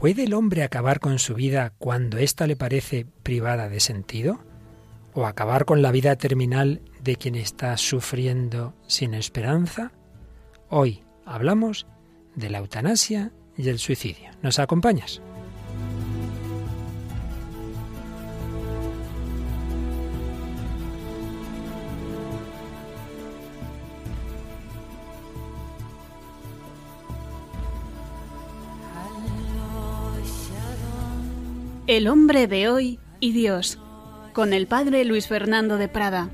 [0.00, 4.40] ¿Puede el hombre acabar con su vida cuando ésta le parece privada de sentido?
[5.12, 9.92] ¿O acabar con la vida terminal de quien está sufriendo sin esperanza?
[10.70, 11.86] Hoy hablamos
[12.34, 14.30] de la eutanasia y el suicidio.
[14.40, 15.20] ¿Nos acompañas?
[31.90, 33.80] El hombre de hoy y Dios,
[34.32, 36.30] con el padre Luis Fernando de Prada.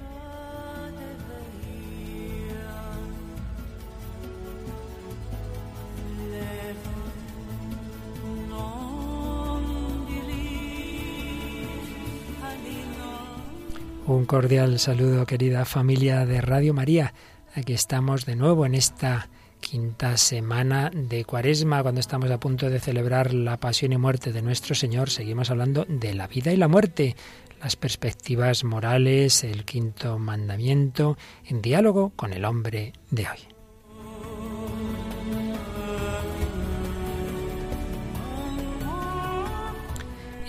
[14.06, 17.14] Un cordial saludo, querida familia de Radio María.
[17.54, 22.80] Aquí estamos de nuevo en esta quinta semana de Cuaresma, cuando estamos a punto de
[22.80, 26.68] celebrar la pasión y muerte de nuestro Señor, seguimos hablando de la vida y la
[26.68, 27.16] muerte,
[27.60, 33.55] las perspectivas morales, el quinto mandamiento, en diálogo con el hombre de hoy.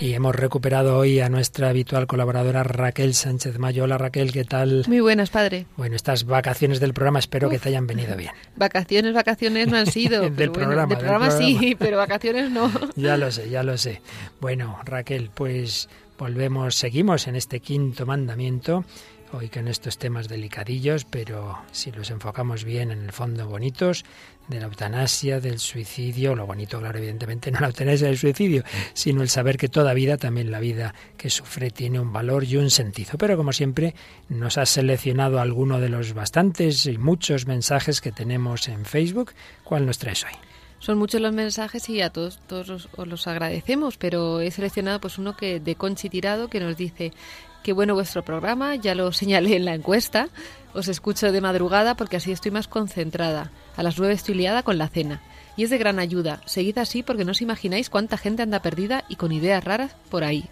[0.00, 3.82] Y hemos recuperado hoy a nuestra habitual colaboradora Raquel Sánchez Mayo.
[3.82, 4.84] Hola Raquel, ¿qué tal?
[4.86, 5.66] Muy buenas, padre.
[5.76, 8.30] Bueno, estas vacaciones del programa espero que te hayan venido bien.
[8.54, 10.30] Vacaciones, vacaciones no han sido.
[10.30, 12.70] del, programa, del, programa, sí, pero vacaciones no.
[12.96, 14.00] ya lo sé, ya lo sé.
[14.40, 18.84] Bueno, Raquel, pues volvemos, seguimos en este quinto mandamiento
[19.32, 24.04] hoy con estos temas delicadillos, pero si los enfocamos bien, en el fondo bonitos,
[24.48, 29.22] de la eutanasia, del suicidio, lo bonito, claro, evidentemente no la eutanasia del suicidio, sino
[29.22, 32.70] el saber que toda vida, también la vida que sufre, tiene un valor y un
[32.70, 33.12] sentido.
[33.18, 33.94] Pero como siempre,
[34.28, 39.32] nos ha seleccionado alguno de los bastantes y muchos mensajes que tenemos en Facebook.
[39.64, 40.32] ¿Cuál nos traes hoy?
[40.80, 45.18] Son muchos los mensajes y a todos, todos os los agradecemos, pero he seleccionado pues
[45.18, 47.12] uno que de Conchi Tirado que nos dice
[47.62, 50.28] Qué bueno vuestro programa, ya lo señalé en la encuesta.
[50.74, 53.50] Os escucho de madrugada porque así estoy más concentrada.
[53.76, 55.22] A las nueve estoy liada con la cena.
[55.56, 56.40] Y es de gran ayuda.
[56.46, 60.24] Seguid así porque no os imagináis cuánta gente anda perdida y con ideas raras por
[60.24, 60.48] ahí.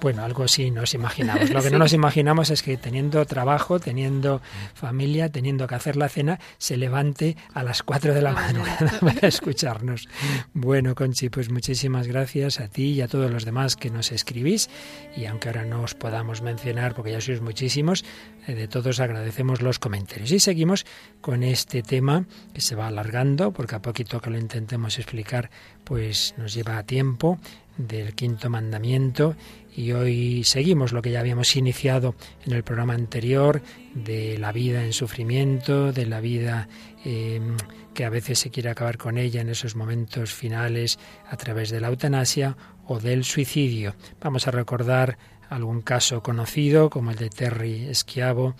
[0.00, 1.50] Bueno, algo sí nos imaginamos.
[1.50, 4.40] Lo que no nos imaginamos es que teniendo trabajo, teniendo
[4.74, 9.26] familia, teniendo que hacer la cena, se levante a las 4 de la madrugada para
[9.26, 10.08] escucharnos.
[10.52, 14.70] Bueno, Conchi, pues muchísimas gracias a ti y a todos los demás que nos escribís.
[15.16, 18.04] Y aunque ahora no os podamos mencionar, porque ya sois muchísimos,
[18.46, 20.30] eh, de todos agradecemos los comentarios.
[20.30, 20.86] Y seguimos
[21.20, 25.50] con este tema que se va alargando, porque a poquito que lo intentemos explicar,
[25.84, 27.38] pues nos lleva a tiempo
[27.78, 29.36] del quinto mandamiento
[29.78, 33.62] y hoy seguimos lo que ya habíamos iniciado en el programa anterior
[33.94, 36.68] de la vida en sufrimiento, de la vida
[37.04, 37.56] em,
[37.94, 40.98] que a veces se quiere acabar con ella en esos momentos finales
[41.30, 42.56] a través de la eutanasia
[42.88, 43.94] o del suicidio.
[44.20, 45.16] Vamos a recordar
[45.48, 48.56] algún caso conocido como el de Terry Schiavo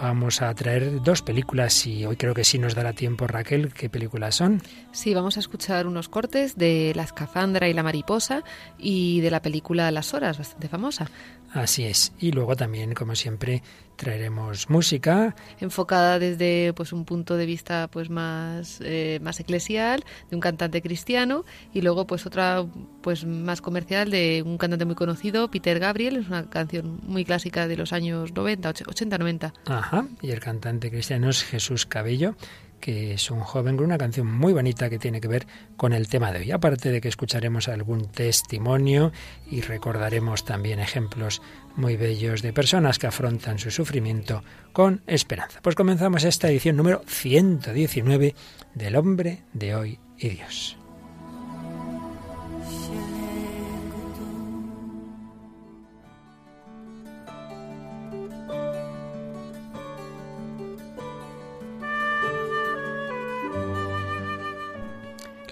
[0.00, 3.74] Vamos a traer dos películas y hoy creo que sí nos dará tiempo, Raquel.
[3.74, 4.62] ¿Qué películas son?
[4.92, 8.42] Sí, vamos a escuchar unos cortes de La escafandra y la mariposa
[8.78, 11.10] y de la película Las horas, bastante famosa.
[11.52, 12.12] Así es.
[12.18, 13.62] Y luego también, como siempre,
[13.96, 15.34] traeremos música.
[15.60, 20.80] Enfocada desde pues un punto de vista pues más eh, más eclesial de un cantante
[20.80, 21.44] cristiano
[21.74, 22.64] y luego pues otra
[23.02, 26.16] pues más comercial de un cantante muy conocido Peter Gabriel.
[26.16, 30.06] Es una canción muy clásica de los años 90 80 90 ajá.
[30.22, 32.36] Y el cantante cristiano es Jesús Cabello
[32.80, 35.46] que es un joven con una canción muy bonita que tiene que ver
[35.76, 36.50] con el tema de hoy.
[36.50, 39.12] Aparte de que escucharemos algún testimonio
[39.50, 41.42] y recordaremos también ejemplos
[41.76, 44.42] muy bellos de personas que afrontan su sufrimiento
[44.72, 45.60] con esperanza.
[45.62, 48.34] Pues comenzamos esta edición número 119
[48.74, 50.79] del hombre de hoy y Dios.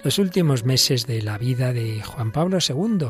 [0.09, 3.09] Los últimos meses de la vida de Juan Pablo II.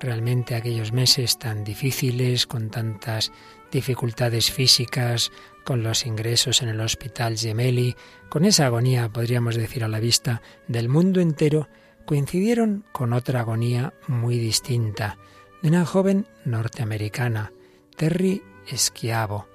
[0.00, 3.30] Realmente aquellos meses tan difíciles, con tantas
[3.70, 5.32] dificultades físicas,
[5.66, 7.94] con los ingresos en el hospital Gemelli,
[8.30, 11.68] con esa agonía, podríamos decir a la vista, del mundo entero,
[12.06, 15.18] coincidieron con otra agonía muy distinta,
[15.60, 17.52] de una joven norteamericana,
[17.96, 19.46] Terry Schiavo,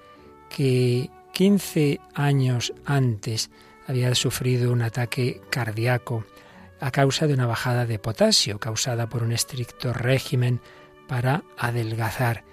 [0.56, 3.50] que 15 años antes
[3.88, 6.26] había sufrido un ataque cardíaco
[6.86, 10.62] a causa de una bajada de potasio causada por un estricto régimen
[11.08, 12.44] para adelgazar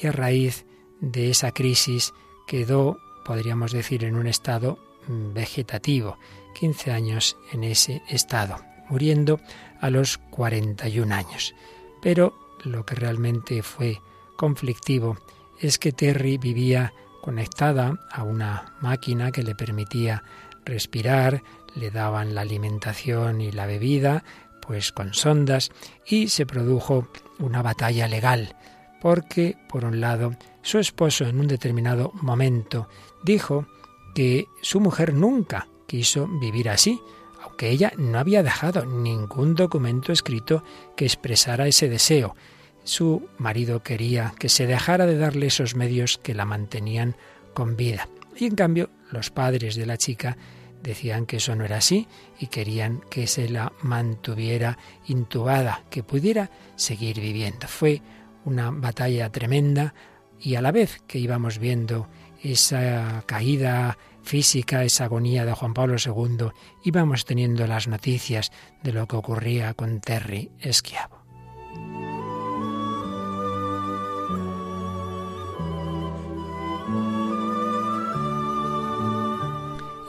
[0.00, 0.64] y a raíz
[1.00, 2.14] de esa crisis
[2.46, 4.78] quedó, podríamos decir, en un estado
[5.08, 6.18] vegetativo,
[6.60, 8.60] 15 años en ese estado.
[8.88, 9.40] muriendo
[9.80, 11.54] a los 41 años.
[12.00, 12.34] Pero
[12.64, 14.00] lo que realmente fue
[14.36, 15.16] conflictivo
[15.60, 20.22] es que Terry vivía conectada a una máquina que le permitía
[20.64, 21.42] respirar,
[21.74, 24.24] le daban la alimentación y la bebida,
[24.60, 25.70] pues con sondas,
[26.06, 27.08] y se produjo
[27.38, 28.56] una batalla legal,
[29.00, 32.88] porque, por un lado, su esposo en un determinado momento
[33.22, 33.66] dijo
[34.14, 37.00] que su mujer nunca quiso vivir así,
[37.42, 40.62] aunque ella no había dejado ningún documento escrito
[40.96, 42.36] que expresara ese deseo.
[42.84, 47.16] Su marido quería que se dejara de darle esos medios que la mantenían
[47.54, 48.08] con vida.
[48.36, 50.36] Y en cambio, los padres de la chica
[50.82, 56.50] decían que eso no era así y querían que se la mantuviera intubada, que pudiera
[56.76, 57.68] seguir viviendo.
[57.68, 58.02] Fue
[58.44, 59.94] una batalla tremenda
[60.40, 62.08] y a la vez que íbamos viendo
[62.42, 66.48] esa caída física, esa agonía de Juan Pablo II,
[66.84, 68.52] íbamos teniendo las noticias
[68.82, 71.20] de lo que ocurría con Terry Esquiavo.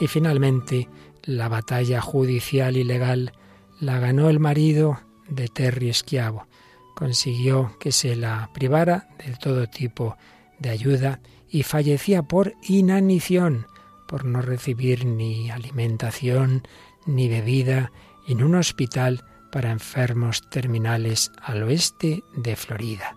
[0.01, 0.89] Y finalmente,
[1.23, 3.33] la batalla judicial y legal
[3.79, 4.99] la ganó el marido
[5.29, 6.47] de Terry Esquiavo.
[6.95, 10.17] Consiguió que se la privara de todo tipo
[10.57, 13.67] de ayuda y fallecía por inanición,
[14.07, 16.63] por no recibir ni alimentación
[17.05, 17.91] ni bebida
[18.27, 23.15] en un hospital para enfermos terminales al oeste de Florida.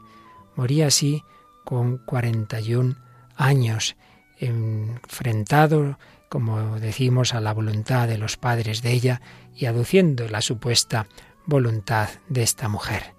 [0.54, 1.22] Moría así
[1.64, 2.96] con 41
[3.36, 3.96] años,
[4.38, 5.96] enfrentado
[6.34, 9.20] como decimos, a la voluntad de los padres de ella
[9.54, 11.06] y aduciendo la supuesta
[11.46, 13.14] voluntad de esta mujer.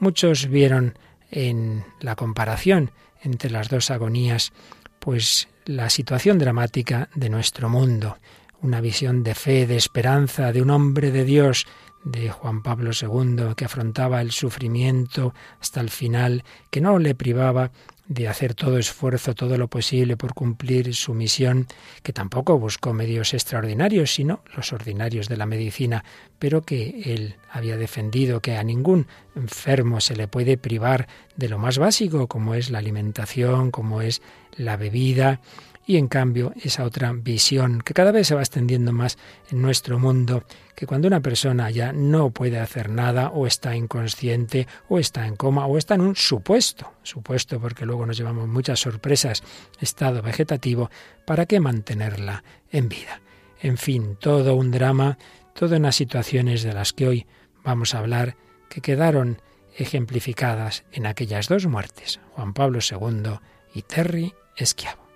[0.00, 0.98] Muchos vieron
[1.30, 2.90] en la comparación
[3.22, 4.52] entre las dos agonías,
[4.98, 8.18] pues la situación dramática de nuestro mundo,
[8.60, 11.66] una visión de fe, de esperanza, de un hombre de Dios,
[12.08, 17.70] de Juan Pablo II, que afrontaba el sufrimiento hasta el final, que no le privaba
[18.08, 21.66] de hacer todo esfuerzo, todo lo posible por cumplir su misión,
[22.02, 26.04] que tampoco buscó medios extraordinarios, sino los ordinarios de la medicina,
[26.38, 29.06] pero que él había defendido que a ningún
[29.36, 31.06] enfermo se le puede privar
[31.36, 34.22] de lo más básico, como es la alimentación, como es
[34.56, 35.40] la bebida,
[35.88, 39.16] y en cambio esa otra visión que cada vez se va extendiendo más
[39.50, 40.44] en nuestro mundo,
[40.76, 45.34] que cuando una persona ya no puede hacer nada o está inconsciente o está en
[45.34, 49.42] coma o está en un supuesto, supuesto porque luego nos llevamos muchas sorpresas,
[49.80, 50.90] estado vegetativo,
[51.24, 53.22] ¿para qué mantenerla en vida?
[53.62, 55.16] En fin, todo un drama,
[55.54, 57.26] todo unas situaciones de las que hoy
[57.64, 58.36] vamos a hablar
[58.68, 59.40] que quedaron
[59.74, 63.38] ejemplificadas en aquellas dos muertes, Juan Pablo II
[63.72, 65.07] y Terry Esquiavo.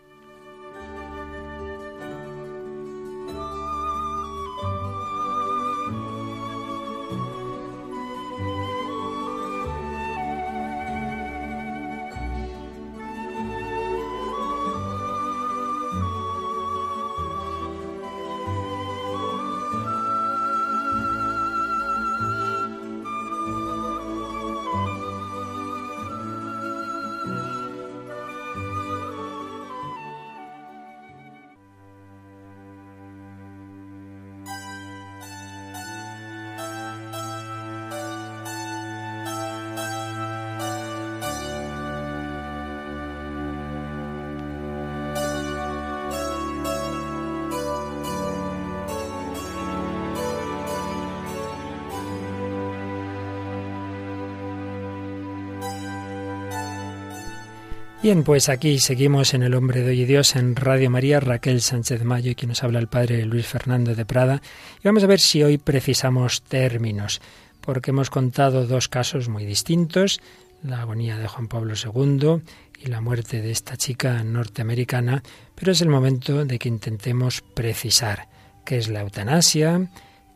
[58.03, 61.61] Bien, pues aquí seguimos en El Hombre de Hoy y Dios en Radio María, Raquel
[61.61, 64.43] Sánchez Mayo quien nos habla el Padre Luis Fernando de Prada.
[64.81, 67.21] Y vamos a ver si hoy precisamos términos,
[67.61, 70.21] porque hemos contado dos casos muy distintos,
[70.65, 72.43] la agonía de Juan Pablo II
[72.81, 75.23] y la muerte de esta chica norteamericana,
[75.55, 78.27] pero es el momento de que intentemos precisar
[78.65, 79.89] qué es la eutanasia,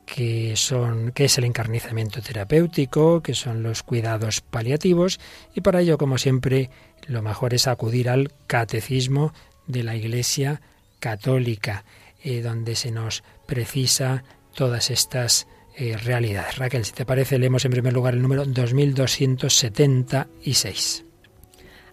[0.06, 5.20] qué, son, es el encarnizamiento terapéutico, qué son los cuidados paliativos,
[5.54, 6.70] y para ello, como siempre,
[7.06, 9.34] lo mejor es acudir al catecismo
[9.66, 10.62] de la Iglesia
[11.00, 11.84] Católica,
[12.22, 15.46] eh, donde se nos precisa todas estas
[15.76, 16.56] eh, realidades.
[16.56, 21.04] Raquel, si te parece, leemos en primer lugar el número 2276.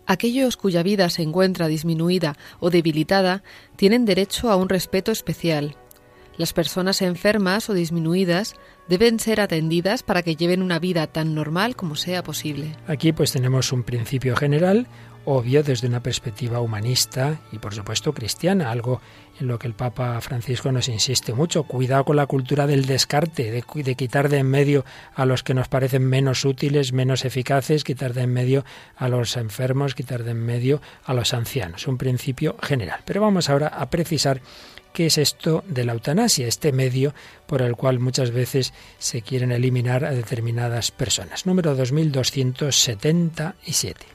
[0.05, 3.41] Aquellos cuya vida se encuentra disminuida o debilitada
[3.75, 5.75] tienen derecho a un respeto especial.
[6.38, 8.56] Las personas enfermas o disminuidas
[8.88, 12.75] deben ser atendidas para que lleven una vida tan normal como sea posible.
[12.88, 14.88] Aquí pues tenemos un principio general,
[15.25, 19.00] obvio desde una perspectiva humanista y por supuesto cristiana, algo
[19.40, 21.63] en lo que el Papa Francisco nos insiste mucho.
[21.63, 24.86] Cuidado con la cultura del descarte, de, de, quitar de en medio
[25.16, 29.38] a los que nos parecen menos útiles, menos eficaces, quitar de en medio a los
[29.38, 31.88] enfermos, quitar de en medio a los ancianos.
[31.88, 33.02] Un principio general.
[33.06, 34.42] Pero vamos ahora a precisar
[34.94, 37.14] qué es esto de la eutanasia, este medio
[37.48, 41.46] por el cual muchas veces se quieren eliminar a determinadas personas.
[41.46, 44.14] Número 2277.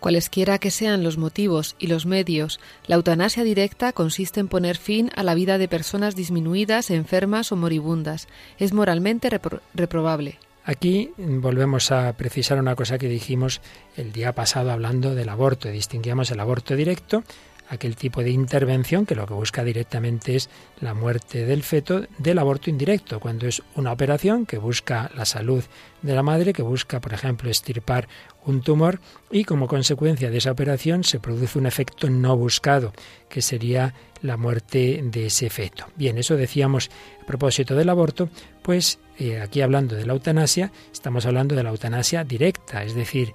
[0.00, 5.10] Cualesquiera que sean los motivos y los medios, la eutanasia directa consiste en poner fin
[5.16, 8.28] a la vida de personas disminuidas, enfermas o moribundas.
[8.58, 10.38] Es moralmente repro reprobable.
[10.64, 13.60] Aquí volvemos a precisar una cosa que dijimos
[13.96, 15.68] el día pasado hablando del aborto.
[15.68, 17.24] Distinguíamos el aborto directo
[17.68, 20.48] aquel tipo de intervención que lo que busca directamente es
[20.80, 25.64] la muerte del feto del aborto indirecto, cuando es una operación que busca la salud
[26.02, 28.08] de la madre, que busca, por ejemplo, estirpar
[28.44, 32.92] un tumor y como consecuencia de esa operación se produce un efecto no buscado,
[33.28, 35.86] que sería la muerte de ese feto.
[35.96, 36.90] Bien, eso decíamos
[37.22, 38.30] a propósito del aborto,
[38.62, 43.32] pues eh, aquí hablando de la eutanasia, estamos hablando de la eutanasia directa, es decir,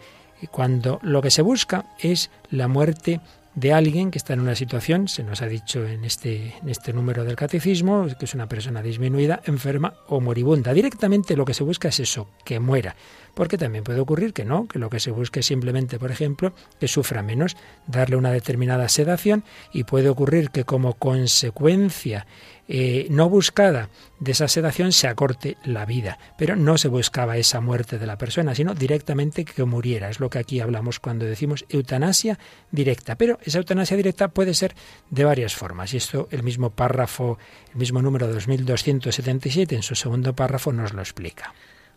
[0.51, 3.21] cuando lo que se busca es la muerte
[3.55, 6.91] de alguien que está en una situación, se nos ha dicho en este, en este
[6.91, 10.73] número del catecismo, que es una persona disminuida, enferma o moribunda.
[10.73, 12.95] Directamente lo que se busca es eso, que muera.
[13.35, 16.53] Porque también puede ocurrir que no, que lo que se busque es simplemente, por ejemplo,
[16.79, 17.55] que sufra menos,
[17.87, 22.25] darle una determinada sedación y puede ocurrir que como consecuencia
[22.67, 23.89] eh, no buscada
[24.19, 26.17] de esa sedación se acorte la vida.
[26.37, 30.09] Pero no se buscaba esa muerte de la persona, sino directamente que muriera.
[30.09, 32.39] Es lo que aquí hablamos cuando decimos eutanasia
[32.71, 33.15] directa.
[33.15, 34.75] Pero esa eutanasia directa puede ser
[35.09, 35.93] de varias formas.
[35.93, 37.37] Y esto el mismo párrafo,
[37.71, 41.53] el mismo número 2277 en su segundo párrafo nos lo explica.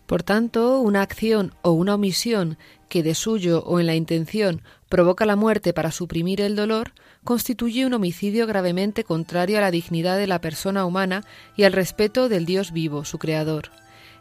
[0.07, 2.59] Por tanto, una acción o una omisión
[2.89, 6.93] que de suyo o en la intención provoca la muerte para suprimir el dolor,
[7.27, 11.25] constituye un homicidio gravemente contrario a la dignidad de la persona humana
[11.57, 13.71] y al respeto del Dios vivo, su Creador.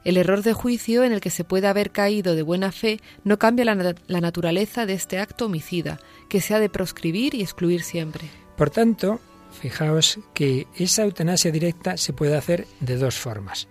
[0.03, 3.39] El error de juicio en el que se puede haber caído de buena fe no
[3.39, 7.81] cambia la, la naturaleza de este acto homicida, que se ha de proscribir y excluir
[7.81, 8.29] siempre.
[8.57, 9.21] Por tanto,
[9.61, 13.67] fijaos que esa eutanasia directa se puede hacer de dos formas.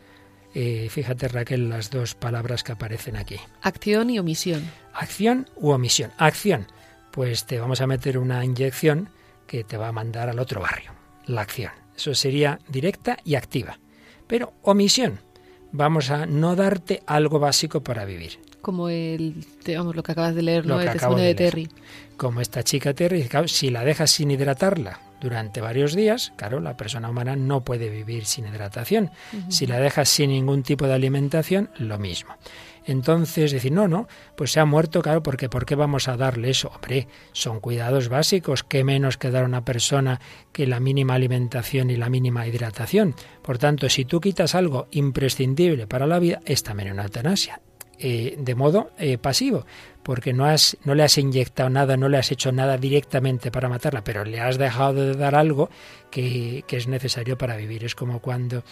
[0.55, 3.37] Eh, fíjate Raquel las dos palabras que aparecen aquí.
[3.63, 4.63] Acción y omisión.
[4.93, 6.13] Acción u omisión.
[6.17, 6.67] Acción,
[7.11, 9.09] pues te vamos a meter una inyección
[9.47, 10.93] que te va a mandar al otro barrio.
[11.27, 11.73] La acción.
[11.97, 13.79] Eso sería directa y activa.
[14.27, 15.21] Pero omisión.
[15.73, 18.39] Vamos a no darte algo básico para vivir.
[18.61, 20.81] Como el, digamos, lo que acabas de leer, ¿no?
[20.81, 21.69] el testimonio de, de Terry.
[22.17, 27.11] Como esta chica Terry, si la dejas sin hidratarla durante varios días, claro, la persona
[27.11, 29.11] humana no puede vivir sin hidratación.
[29.33, 29.51] Uh -huh.
[29.51, 32.35] Si la dejas sin ningún tipo de alimentación, lo mismo.
[32.87, 36.51] Entonces, decir, no, no, pues se ha muerto, claro, porque ¿por qué vamos a darle
[36.51, 36.71] eso?
[36.75, 40.21] Hombre, son cuidados básicos, qué menos que dar a una persona
[40.53, 43.15] que la mínima alimentación y la mínima hidratación.
[43.43, 47.61] Por tanto, si tú quitas algo imprescindible para la vida, es también una eutanasia.
[47.97, 49.67] Eh, de modo eh, pasivo,
[50.03, 53.69] porque no, has, no le has inyectado nada, no le has hecho nada directamente para
[53.69, 55.71] matarla, pero le has dejado de dar algo
[56.11, 57.85] que, que es necesario para vivir.
[57.85, 58.65] Es como cuando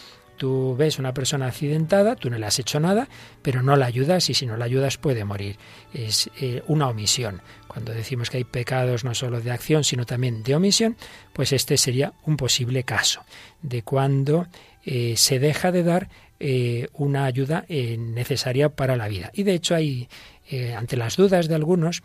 [0.43, 3.07] tú ves una persona accidentada, tú no le has hecho nada,
[3.43, 5.57] pero no la ayudas y si no la ayudas puede morir.
[5.95, 7.43] Es eh, una omisión.
[7.69, 10.97] Cuando decimos que hay pecados no solo de acción, sino también de omisión,
[11.33, 13.23] pues este sería un posible caso
[13.63, 14.49] de cuando
[14.85, 16.09] eh, se deja de dar
[16.41, 19.31] eh, una ayuda necesaria para la vida.
[19.35, 20.09] Y de hecho hay,
[20.77, 22.03] ante las dudas de algunos,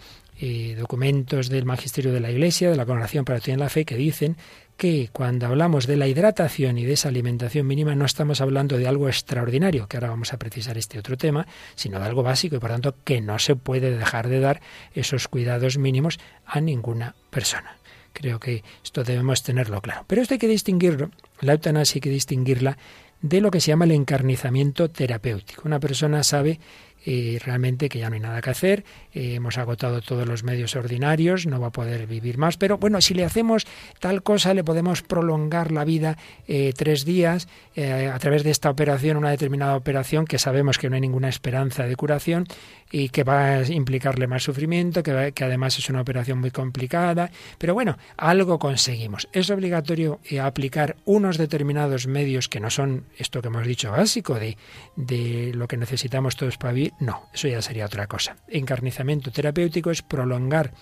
[0.78, 4.38] documentos del Magisterio de la Iglesia, de la Congregación para la la Fe, que dicen
[4.78, 8.88] que cuando hablamos de la hidratación y de esa alimentación mínima no estamos hablando de
[8.88, 12.60] algo extraordinario, que ahora vamos a precisar este otro tema, sino de algo básico y
[12.60, 14.62] por tanto que no se puede dejar de dar
[14.94, 17.78] esos cuidados mínimos a ninguna persona.
[18.14, 20.06] Creo que esto debemos tenerlo claro.
[20.08, 21.10] Pero esto hay que distinguirlo,
[21.42, 22.78] la eutanasia hay que distinguirla
[23.22, 25.64] de lo que se llama el encarnizamiento terapéutico.
[25.66, 26.60] Una persona sabe
[27.06, 28.84] eh, realmente que ya no hay nada que hacer,
[29.18, 33.02] eh, hemos agotado todos los medios ordinarios, no va a poder vivir más, pero bueno,
[33.02, 33.66] si le hacemos
[34.00, 38.70] tal cosa, le podemos prolongar la vida eh, tres días eh, a través de esta
[38.70, 42.46] operación, una determinada operación que sabemos que no hay ninguna esperanza de curación
[42.92, 46.52] y que va a implicarle más sufrimiento, que, va, que además es una operación muy
[46.52, 49.28] complicada, pero bueno, algo conseguimos.
[49.34, 54.58] Es obligatorio aplicar unos determinados medios que no son esto que hemos dicho básico de,
[54.96, 58.38] de lo que necesitamos todos para vivir, no, eso ya sería otra cosa.
[58.48, 60.74] Encarnizamiento terapéutico es prolongar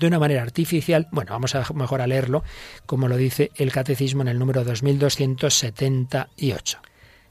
[0.00, 2.42] de una manera artificial, bueno, vamos a mejor a leerlo,
[2.86, 6.78] como lo dice el Catecismo en el número 2278.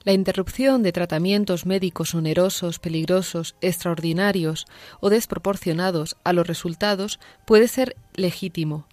[0.03, 4.65] La interrupción de tratamientos médicos onerosos, peligrosos, extraordinarios
[4.99, 8.87] o desproporcionados a los resultados puede ser legítimo.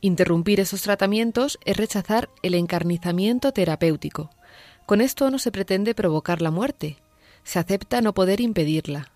[0.00, 4.30] Interrumpir esos tratamientos es rechazar el encarnizamiento terapéutico.
[4.86, 6.98] Con esto no se pretende provocar la muerte,
[7.44, 9.12] se acepta no poder impedirla.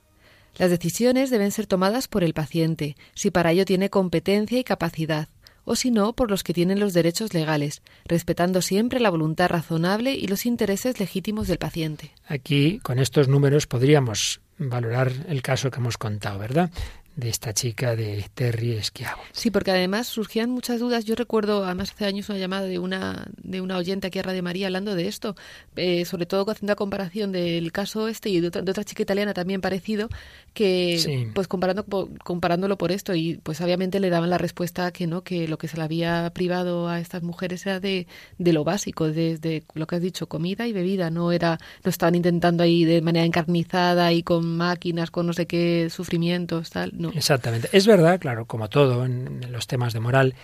[0.56, 5.28] Las decisiones deben ser tomadas por el paciente, si para ello tiene competencia y capacidad,
[5.64, 10.12] o si no, por los que tienen los derechos legales, respetando siempre la voluntad razonable
[10.12, 12.12] y los intereses legítimos del paciente.
[12.28, 16.70] Aquí, con estos números, podríamos valorar el caso que hemos contado, ¿verdad?
[17.16, 19.22] de esta chica de Terry Esquiavo.
[19.32, 21.04] Sí, porque además surgían muchas dudas.
[21.04, 24.42] Yo recuerdo, además hace años, una llamada de una de una oyente aquí a Radio
[24.42, 25.36] María hablando de esto,
[25.76, 29.60] eh, sobre todo haciendo la comparación del caso este y de otra, chica italiana también
[29.60, 30.08] parecido,
[30.54, 31.84] que pues comparando
[32.22, 35.68] comparándolo por esto y pues obviamente le daban la respuesta que no, que lo que
[35.68, 38.06] se le había privado a estas mujeres era de,
[38.38, 42.14] de lo básico, desde lo que has dicho, comida y bebida, no era no estaban
[42.14, 47.68] intentando ahí de manera encarnizada y con máquinas, con no sé qué sufrimientos, tal Exactamente.
[47.72, 50.34] Es verdad, claro, como todo en los temas de moral,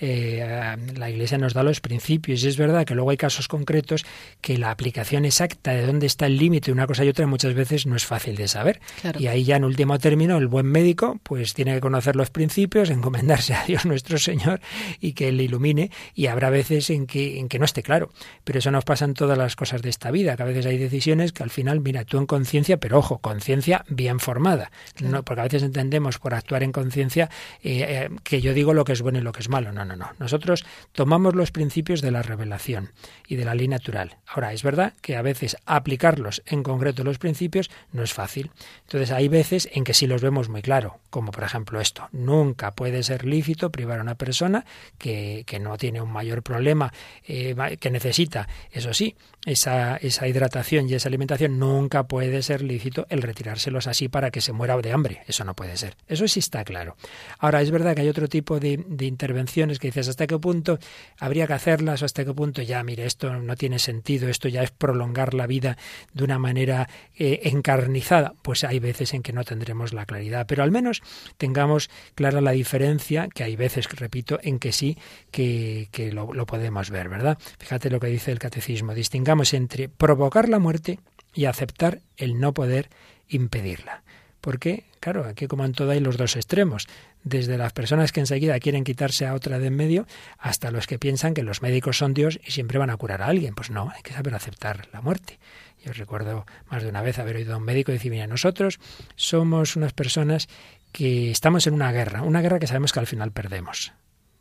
[0.00, 4.04] eh, la Iglesia nos da los principios y es verdad que luego hay casos concretos
[4.40, 7.54] que la aplicación exacta de dónde está el límite de una cosa y otra muchas
[7.54, 8.80] veces no es fácil de saber.
[9.18, 12.90] Y ahí ya en último término el buen médico pues tiene que conocer los principios,
[12.90, 14.60] encomendarse a Dios nuestro Señor
[15.00, 18.10] y que le ilumine y habrá veces en que, en que no esté claro.
[18.44, 20.78] Pero eso nos pasa en todas las cosas de esta vida, que a veces hay
[20.78, 24.70] decisiones que al final, mira, tú en conciencia, pero ojo, conciencia bien formada.
[25.00, 27.30] No, porque a veces entendemos por actuar en conciencia
[27.62, 29.72] eh, eh, que yo digo lo que es bueno y lo que es malo.
[29.72, 30.10] No, no, no.
[30.18, 32.92] Nosotros tomamos los principios de la revelación
[33.26, 34.16] y de la ley natural.
[34.26, 38.50] Ahora, es verdad que a veces aplicarlos en concreto los principios no es fácil.
[38.82, 42.08] Entonces, hay veces en que sí los vemos muy claro, como por ejemplo esto.
[42.12, 44.64] Nunca puede ser lícito privar a una persona
[44.98, 46.92] que, que no tiene un mayor problema,
[47.26, 51.58] eh, que necesita, eso sí, esa, esa hidratación y esa alimentación.
[51.58, 55.22] Nunca puede ser lícito el retirárselos así para que se muera de hambre.
[55.26, 55.96] Eso no puede ser.
[56.06, 56.96] Eso sí está claro.
[57.38, 60.78] Ahora, es verdad que hay otro tipo de, de intervenciones que dices hasta qué punto
[61.18, 64.62] habría que hacerlas o hasta qué punto ya, mire, esto no tiene sentido, esto ya
[64.62, 65.76] es prolongar la vida
[66.12, 68.34] de una manera eh, encarnizada.
[68.42, 71.02] Pues hay veces en que no tendremos la claridad, pero al menos
[71.36, 74.96] tengamos clara la diferencia, que hay veces, repito, en que sí,
[75.30, 77.38] que, que lo, lo podemos ver, ¿verdad?
[77.58, 81.00] Fíjate lo que dice el catecismo, distingamos entre provocar la muerte
[81.34, 82.88] y aceptar el no poder
[83.28, 84.02] impedirla.
[84.40, 86.86] Porque, claro, aquí como en todo hay los dos extremos
[87.22, 90.06] desde las personas que enseguida quieren quitarse a otra de en medio
[90.38, 93.26] hasta los que piensan que los médicos son Dios y siempre van a curar a
[93.26, 93.54] alguien.
[93.54, 95.38] Pues no, hay que saber aceptar la muerte.
[95.84, 98.78] Yo recuerdo más de una vez haber oído a un médico decir, mira, nosotros
[99.16, 100.48] somos unas personas
[100.92, 103.92] que estamos en una guerra, una guerra que sabemos que al final perdemos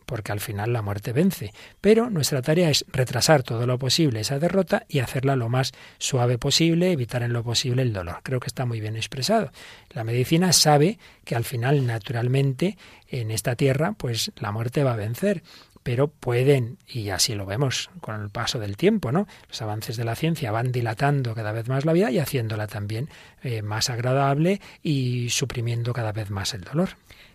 [0.10, 1.54] porque al final la muerte vence.
[1.82, 6.40] Pero nuestra tarea es retrasar todo lo posible esa derrota y hacerla lo más suave
[6.40, 8.22] posible, evitar en lo posible el dolor.
[8.24, 9.52] Creo que está muy bien expresado.
[9.92, 12.76] La medicina sabe que al final, naturalmente,
[13.08, 15.44] en esta tierra, pues la muerte va a vencer
[15.82, 19.28] pero pueden, y así lo vemos con el paso del tiempo, ¿no?
[19.48, 23.10] Los avances de la ciencia van dilatando cada vez más la vida y haciéndola también
[23.42, 26.90] eh, más agradable y suprimiendo cada vez más el dolor.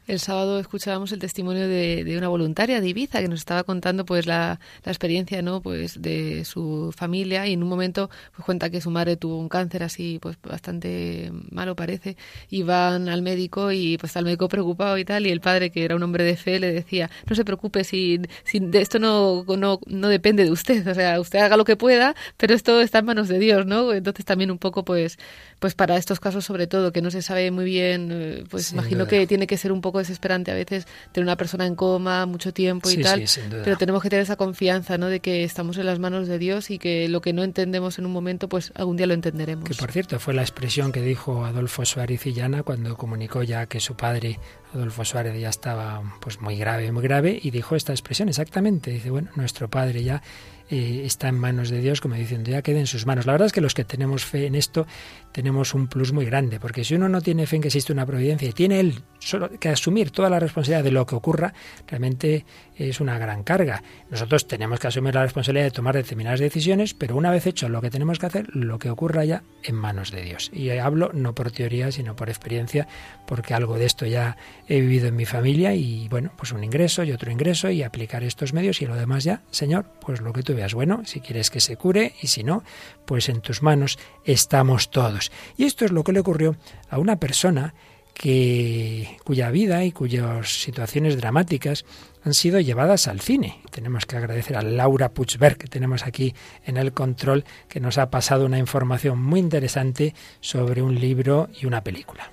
[0.07, 4.05] El sábado escuchábamos el testimonio de, de, una voluntaria de Ibiza que nos estaba contando
[4.05, 8.69] pues la, la, experiencia no pues de su familia y en un momento pues cuenta
[8.69, 12.19] que su madre tuvo un cáncer así pues bastante malo parece
[12.51, 15.85] y van al médico y pues al médico preocupado y tal y el padre que
[15.87, 19.45] era un hombre de fe le decía no se preocupe si, si de esto no,
[19.57, 22.99] no, no depende de usted o sea usted haga lo que pueda pero esto está
[22.99, 25.19] en manos de Dios no entonces también un poco pues
[25.61, 29.07] pues para estos casos sobre todo que no se sabe muy bien eh, pues imagino
[29.07, 32.53] que tiene que ser un poco desesperante a veces tener una persona en coma mucho
[32.53, 33.25] tiempo y tal,
[33.65, 35.07] pero tenemos que tener esa confianza, ¿no?
[35.07, 38.07] De que estamos en las manos de Dios y que lo que no entendemos en
[38.07, 39.69] un momento, pues algún día lo entenderemos.
[39.69, 43.81] Que por cierto fue la expresión que dijo Adolfo Suárez Illana cuando comunicó ya que
[43.81, 44.39] su padre
[44.75, 49.11] Adolfo Suárez ya estaba pues muy grave, muy grave y dijo esta expresión exactamente, dice,
[49.11, 50.23] bueno, nuestro padre ya
[50.71, 53.27] eh, está en manos de Dios, como diciendo, ya quede en sus manos.
[53.27, 54.87] La verdad es que los que tenemos fe en esto
[55.33, 58.07] tenemos un plus muy grande, porque si uno no tiene fe en que existe una
[58.07, 61.55] providencia y tiene él solo que asumir toda la responsabilidad de lo que ocurra,
[61.87, 62.45] realmente
[62.77, 63.83] es una gran carga.
[64.11, 67.81] Nosotros tenemos que asumir la responsabilidad de tomar determinadas decisiones, pero una vez hecho lo
[67.81, 70.51] que tenemos que hacer, lo que ocurra ya en manos de Dios.
[70.53, 72.87] Y hablo no por teoría, sino por experiencia,
[73.27, 74.37] porque algo de esto ya
[74.69, 78.25] he vivido en mi familia y bueno, pues un ingreso y otro ingreso y aplicar
[78.25, 81.51] estos medios y lo demás ya, Señor, pues lo que tú veas bueno, si quieres
[81.51, 82.63] que se cure y si no,
[83.05, 85.31] pues en tus manos estamos todos.
[85.57, 86.57] Y esto es lo que le ocurrió
[86.89, 87.75] a una persona
[88.15, 91.85] que, cuya vida y cuyas situaciones dramáticas
[92.25, 93.61] han sido llevadas al cine.
[93.71, 98.11] Tenemos que agradecer a Laura Puchberg, que tenemos aquí en el control, que nos ha
[98.11, 102.31] pasado una información muy interesante sobre un libro y una película.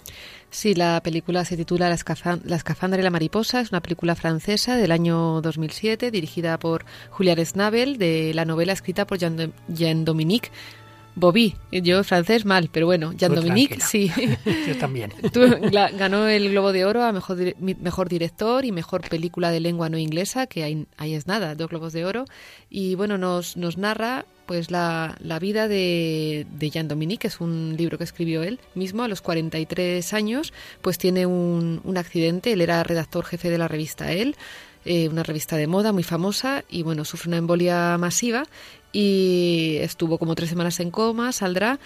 [0.54, 3.62] Sí, la película se titula La, escafandra y la mariposa.
[3.62, 9.08] Es una película francesa del año 2007, dirigida por Julian Snabel, de la novela escrita
[9.08, 10.52] por Jean-Dominique
[11.16, 14.12] Bobby, yo francés mal, pero bueno, Jean-Dominique sí.
[14.68, 15.12] yo también.
[15.98, 19.98] ganó el Globo de Oro a mejor, mejor director y mejor película de lengua no
[19.98, 22.26] inglesa, que ahí, ahí es nada, dos Globos de Oro.
[22.70, 27.76] Y bueno, nos, nos narra pues la, la vida de, de Jean-Dominique, que es un
[27.78, 32.62] libro que escribió él mismo a los 43 años, pues tiene un, un accidente, él
[32.62, 34.36] era redactor jefe de la revista Él.
[34.84, 38.46] Eh, una revista de moda muy famosa y bueno, sufre una embolia masiva
[38.92, 41.80] y estuvo como tres semanas en coma, saldrá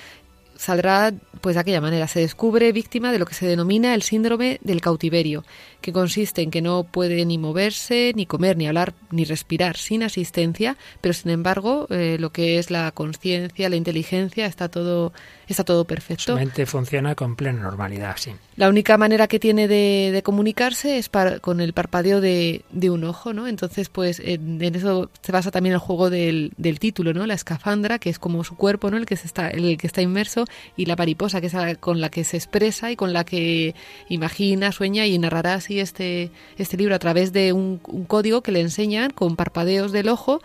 [0.57, 2.07] saldrá pues de aquella manera.
[2.07, 5.43] Se descubre víctima de lo que se denomina el síndrome del cautiverio,
[5.86, 10.02] que consiste en que no puede ni moverse, ni comer, ni hablar, ni respirar sin
[10.02, 15.13] asistencia, pero sin embargo eh, lo que es la conciencia, la inteligencia, está todo,
[15.48, 16.34] está todo perfecto.
[16.34, 18.32] Su mente funciona con plena normalidad, sí.
[18.56, 23.48] La única manera que tiene de, comunicarse es con el parpadeo de, un ojo, ¿no?
[23.48, 27.28] Entonces, pues en, eso se basa también el juego del, del, título, ¿no?
[27.28, 28.98] La escafandra, que es como su cuerpo, ¿no?
[28.98, 30.45] El que, se está, el que está inmerso,
[30.78, 33.76] y la mariposa, que es con la que se expresa y con la que
[34.10, 38.61] imagina, sueña y narrará así este, este libro a través de un, código que le
[38.61, 40.41] enseñan con parpadeos del ojo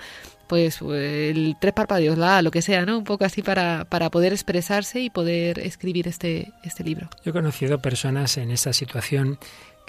[0.46, 2.98] pues el tres parpadeos, la lo que sea, ¿no?
[2.98, 7.08] Un poco así para, para poder expresarse y poder escribir este, este libro.
[7.24, 9.38] Yo he conocido personas en esa situación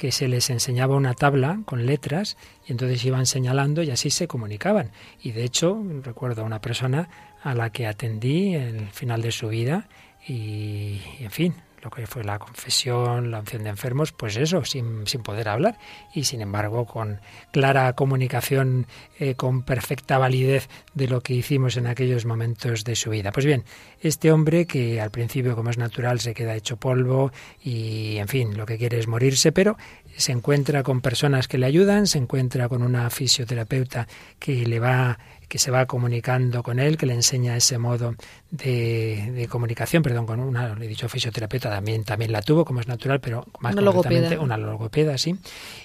[0.01, 2.35] que se les enseñaba una tabla con letras
[2.67, 4.91] y entonces iban señalando y así se comunicaban.
[5.21, 7.07] Y de hecho, recuerdo a una persona
[7.43, 9.87] a la que atendí en el final de su vida
[10.27, 15.07] y, en fin, lo que fue la confesión, la unción de enfermos, pues eso, sin,
[15.07, 15.77] sin poder hablar
[16.13, 17.19] y sin embargo con
[17.51, 18.87] clara comunicación,
[19.19, 23.31] eh, con perfecta validez de lo que hicimos en aquellos momentos de su vida.
[23.31, 23.63] Pues bien,
[24.01, 27.31] este hombre que al principio, como es natural, se queda hecho polvo
[27.63, 29.77] y, en fin, lo que quiere es morirse, pero
[30.17, 34.07] se encuentra con personas que le ayudan, se encuentra con una fisioterapeuta
[34.39, 35.17] que le va
[35.51, 38.15] que se va comunicando con él, que le enseña ese modo
[38.51, 42.87] de, comunicación, perdón, con una, le he dicho fisioterapeuta, también, también la tuvo, como es
[42.87, 44.39] natural, pero más una logopeda.
[44.39, 45.35] una logopeda, sí.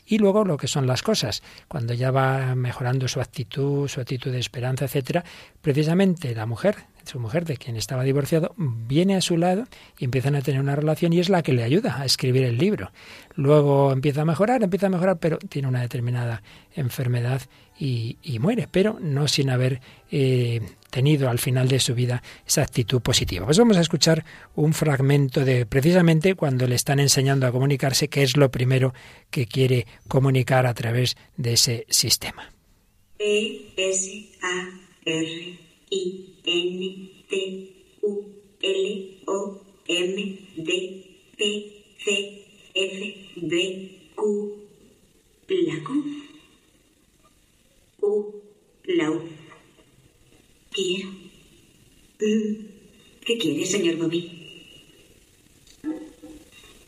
[0.07, 4.31] Y luego lo que son las cosas, cuando ya va mejorando su actitud, su actitud
[4.31, 5.25] de esperanza, etcétera,
[5.63, 9.67] precisamente la mujer, su mujer de quien estaba divorciado, viene a su lado
[9.99, 12.59] y empiezan a tener una relación y es la que le ayuda a escribir el
[12.59, 12.91] libro.
[13.35, 16.43] Luego empieza a mejorar, empieza a mejorar, pero tiene una determinada
[16.75, 17.43] enfermedad
[17.79, 23.01] y, muere, pero no sin haber eh, tenido al final de su vida esa actitud
[23.01, 23.45] positiva.
[23.45, 28.23] Pues vamos a escuchar un fragmento de precisamente cuando le están enseñando a comunicarse, qué
[28.23, 28.95] es lo primero
[29.31, 32.51] que quiere comunicar a través de ese sistema.
[35.91, 37.73] I N T
[38.03, 38.25] U
[38.63, 38.85] L
[39.27, 41.05] O M D
[41.37, 42.45] P C
[42.75, 44.67] F B Q
[45.49, 45.77] la
[48.87, 49.21] la U.
[50.73, 51.09] Quiero.
[52.19, 54.31] ¿Qué quiere, señor Bobby?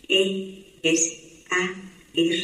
[0.09, 1.75] E, S, A,
[2.15, 2.37] R,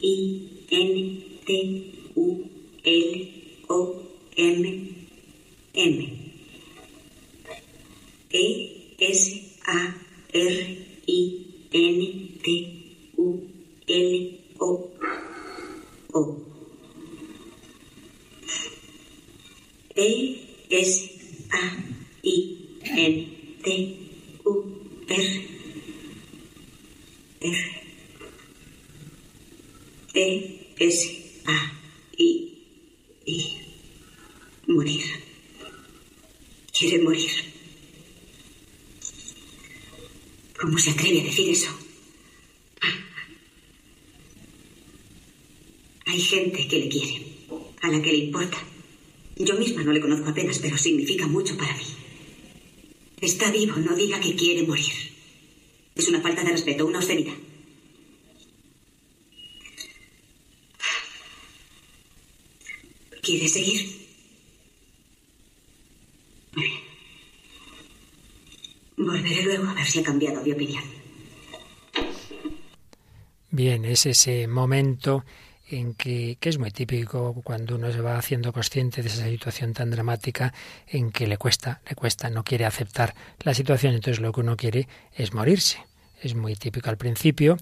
[0.00, 2.48] I, N, T, U,
[2.82, 3.30] L,
[3.68, 4.02] O,
[4.36, 4.93] M,
[5.76, 5.96] M.
[8.30, 9.22] E, S,
[9.66, 9.94] A,
[10.34, 10.56] R,
[11.08, 13.50] I, N, T, U,
[13.88, 14.90] L, O,
[16.14, 16.44] O.
[19.96, 21.08] E S
[21.52, 21.62] A
[22.24, 22.36] I
[22.84, 23.14] N
[23.62, 23.66] T
[24.44, 24.52] U
[25.08, 25.26] R
[27.44, 27.60] R
[30.14, 30.98] E S
[31.46, 31.58] A
[32.18, 32.30] I
[33.28, 33.38] I
[34.66, 35.23] morir.
[36.76, 37.30] Quiere morir.
[40.60, 41.70] ¿Cómo se atreve a decir eso?
[46.06, 47.22] Hay gente que le quiere,
[47.82, 48.58] a la que le importa.
[49.36, 51.84] Yo misma no le conozco apenas, pero significa mucho para mí.
[53.20, 54.92] Está vivo, no diga que quiere morir.
[55.94, 57.34] Es una falta de respeto, una obscenidad.
[63.22, 64.04] ¿Quiere seguir?
[66.54, 66.80] Muy bien.
[69.04, 70.82] Volveré luego a ver si ha cambiado de opinión.
[73.50, 75.24] Bien, es ese momento
[75.68, 79.72] en que, que, es muy típico cuando uno se va haciendo consciente de esa situación
[79.72, 80.52] tan dramática
[80.88, 84.56] en que le cuesta, le cuesta, no quiere aceptar la situación, entonces lo que uno
[84.56, 85.78] quiere es morirse
[86.24, 87.56] es muy típico al principio.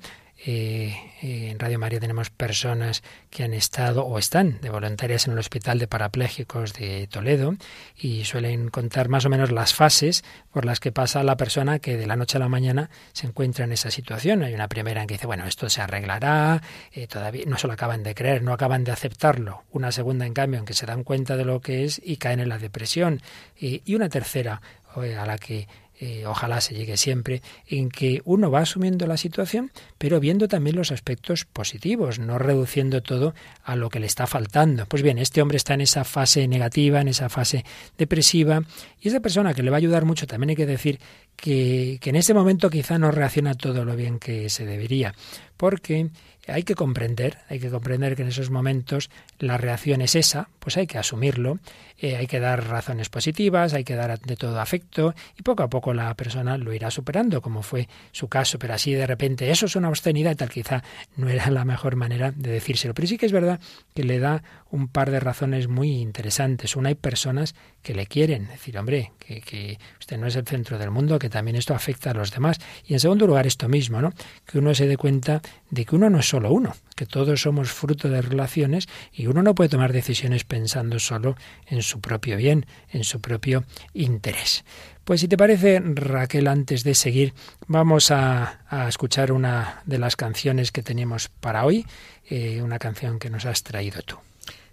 [0.44, 0.92] Eh,
[1.22, 5.38] eh, en Radio María tenemos personas que han estado o están de voluntarias en el
[5.38, 7.54] Hospital de Parapléjicos de Toledo
[7.96, 11.96] y suelen contar más o menos las fases por las que pasa la persona que
[11.96, 14.42] de la noche a la mañana se encuentra en esa situación.
[14.42, 16.60] Hay una primera en que dice, bueno, esto se arreglará,
[16.92, 19.62] eh, todavía no solo acaban de creer, no acaban de aceptarlo.
[19.70, 22.40] Una segunda, en cambio, en que se dan cuenta de lo que es y caen
[22.40, 23.22] en la depresión.
[23.60, 24.60] y una tercera,
[24.94, 25.68] a la que
[26.04, 30.74] eh, ojalá se llegue siempre, en que uno va asumiendo la situación, pero viendo también
[30.74, 34.84] los aspectos positivos, no reduciendo todo a lo que le está faltando.
[34.86, 37.64] Pues bien, este hombre está en esa fase negativa, en esa fase
[37.96, 38.62] depresiva,
[39.00, 40.98] y esa persona que le va a ayudar mucho, también hay que decir
[41.36, 45.14] que, en ese momento quizá no reacciona todo lo bien que se debería,
[45.56, 46.10] porque
[46.48, 50.76] hay que comprender, hay que comprender que en esos momentos la reacción es esa, pues
[50.76, 51.60] hay que asumirlo,
[52.02, 55.70] eh, hay que dar razones positivas, hay que dar de todo afecto y poco a
[55.70, 59.66] poco la persona lo irá superando, como fue su caso, pero así de repente eso
[59.66, 60.82] es una obscenidad, tal quizá
[61.16, 62.92] no era la mejor manera de decírselo.
[62.92, 63.60] Pero sí que es verdad
[63.94, 66.74] que le da un par de razones muy interesantes.
[66.74, 70.78] Una, hay personas que le quieren, decir, hombre, que, que usted no es el centro
[70.78, 72.58] del mundo, que también esto afecta a los demás.
[72.84, 74.12] Y en segundo lugar, esto mismo, ¿no?
[74.44, 77.70] Que uno se dé cuenta de que uno no es solo uno, que todos somos
[77.70, 81.36] fruto de relaciones y uno no puede tomar decisiones pensando solo
[81.66, 84.64] en su propio bien, en su propio interés.
[85.04, 87.34] Pues si te parece, Raquel, antes de seguir,
[87.66, 91.84] vamos a, escuchar una de las canciones que tenemos para hoy,
[92.28, 94.16] eh, una canción que nos has traído tú.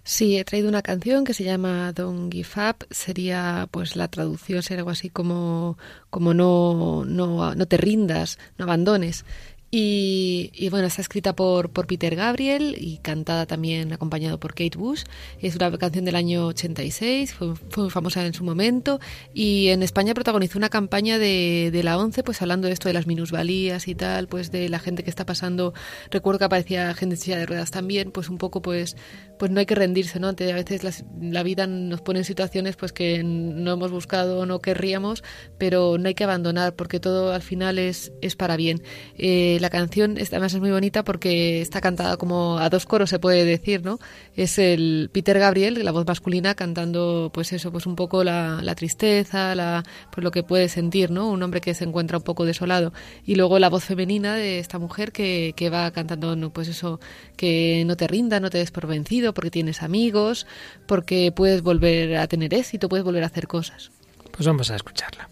[0.04, 2.88] Sí, he traído una canción que se llama Don't Give Up.
[2.90, 5.78] Sería, pues, la traducción sería algo así como,
[6.10, 9.26] como no, no, no te rindas, no abandones.
[9.72, 15.04] Y, bueno, está escrita por, por Peter Gabriel y cantada también acompañado por Kate Bush.
[15.40, 19.00] Es una canción del año 86, fue, fue muy famosa en su momento
[19.32, 22.94] y en España protagonizó una campaña de, de, la ONCE, pues hablando de esto de
[22.94, 25.74] las minusvalías y tal, pues de la gente que está pasando.
[26.10, 28.98] Recuerdo que aparecía gente en silla de ruedas también, pues un poco pues,
[29.38, 30.30] pues no hay que rendirse, ¿no?
[30.30, 34.62] a veces la vida nos pone en situaciones pues que no hemos buscado o no
[34.62, 35.24] querríamos,
[35.60, 38.82] pero no hay que abandonar porque todo al final es, es para bien.
[39.18, 43.20] Eh, la canción además es muy bonita porque está cantada como a dos coros se
[43.20, 44.00] puede decir, ¿no?
[44.36, 49.56] Es el Peter Gabriel, la voz masculina, cantando pues eso, pues un poco la, tristeza,
[49.56, 51.30] la, pues lo que puede sentir, ¿no?
[51.30, 52.94] Un hombre que se encuentra un poco desolado.
[53.26, 57.00] Y luego la voz femenina de esta mujer que, que va cantando, pues eso,
[57.36, 60.48] que no te rinda, no te des por vencido, porque tienes amigos,
[60.88, 63.92] porque puedes volver a tener éxito, puedes volver a hacer cosas.
[64.32, 65.30] Pues vamos a escucharla.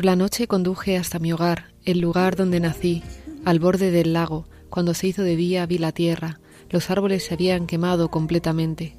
[0.00, 3.02] Por la noche conduje hasta mi hogar, el lugar donde nací,
[3.44, 4.46] al borde del lago.
[4.70, 8.96] Cuando se hizo de día vi la tierra, los árboles se habían quemado completamente.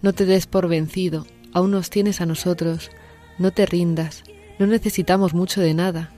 [0.00, 2.90] No te des por vencido, aún nos tienes a nosotros.
[3.36, 4.24] No te rindas,
[4.58, 6.10] no necesitamos mucho de nada.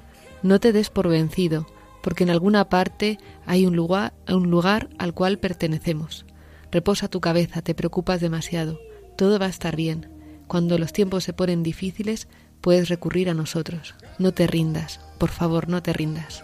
[0.45, 1.67] No te des por vencido,
[2.01, 6.27] porque en alguna parte hay un lugar, un lugar al cual pertenecemos.
[6.71, 8.79] Reposa tu cabeza, te preocupas demasiado.
[9.17, 10.13] Todo va a estar bien.
[10.47, 12.29] Cuando los tiempos se ponen difíciles,
[12.63, 13.95] puedes recurrir a nosotros.
[14.19, 16.43] No te rindas, por favor, no te rindas.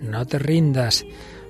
[0.00, 1.04] No te rindas.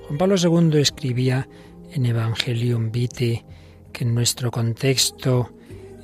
[0.07, 1.47] Juan Pablo II escribía
[1.91, 3.45] en Evangelium Vitae
[3.91, 5.51] que en nuestro contexto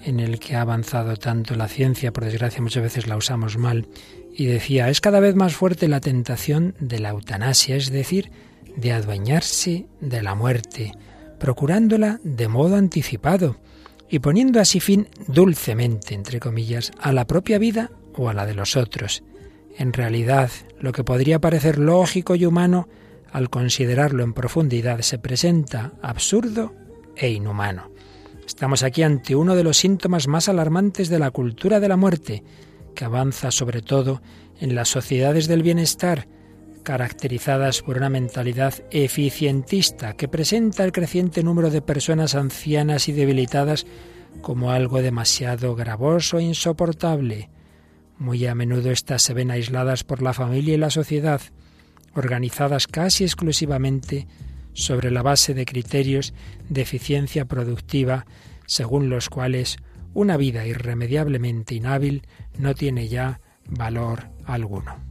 [0.03, 3.87] en el que ha avanzado tanto la ciencia, por desgracia muchas veces la usamos mal,
[4.33, 8.31] y decía, es cada vez más fuerte la tentación de la eutanasia, es decir,
[8.75, 10.93] de adueñarse de la muerte,
[11.39, 13.57] procurándola de modo anticipado
[14.09, 18.55] y poniendo así fin dulcemente, entre comillas, a la propia vida o a la de
[18.55, 19.23] los otros.
[19.77, 22.89] En realidad, lo que podría parecer lógico y humano,
[23.31, 26.73] al considerarlo en profundidad, se presenta absurdo
[27.15, 27.91] e inhumano.
[28.45, 32.43] Estamos aquí ante uno de los síntomas más alarmantes de la cultura de la muerte,
[32.95, 34.21] que avanza sobre todo
[34.59, 36.27] en las sociedades del bienestar,
[36.83, 43.85] caracterizadas por una mentalidad eficientista que presenta el creciente número de personas ancianas y debilitadas
[44.41, 47.49] como algo demasiado gravoso e insoportable.
[48.21, 51.41] Muy a menudo estas se ven aisladas por la familia y la sociedad,
[52.13, 54.27] organizadas casi exclusivamente
[54.73, 56.35] sobre la base de criterios
[56.69, 58.27] de eficiencia productiva,
[58.67, 59.77] según los cuales
[60.13, 62.21] una vida irremediablemente inhábil
[62.59, 65.10] no tiene ya valor alguno.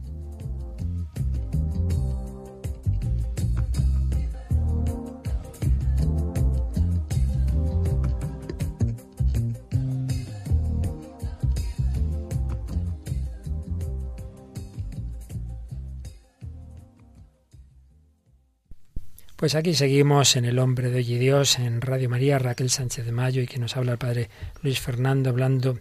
[19.41, 23.07] Pues aquí seguimos en El Hombre de Hoy y Dios, en Radio María, Raquel Sánchez
[23.07, 24.29] de Mayo, y que nos habla el Padre
[24.61, 25.79] Luis Fernando hablando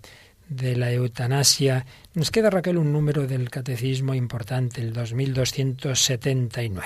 [0.48, 1.84] de la eutanasia.
[2.14, 6.82] Nos queda, Raquel, un número del catecismo importante, el 2279.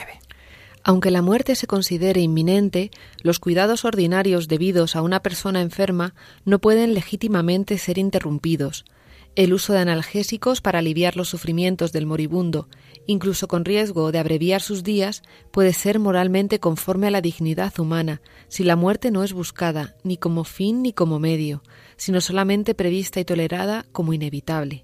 [0.83, 2.91] Aunque la muerte se considere inminente,
[3.23, 8.85] los cuidados ordinarios debidos a una persona enferma no pueden legítimamente ser interrumpidos.
[9.37, 12.69] El uso de analgésicos para aliviar los sufrimientos del moribundo
[13.07, 18.21] incluso con riesgo de abreviar sus días, puede ser moralmente conforme a la dignidad humana,
[18.49, 21.63] si la muerte no es buscada ni como fin ni como medio,
[21.97, 24.83] sino solamente prevista y tolerada como inevitable.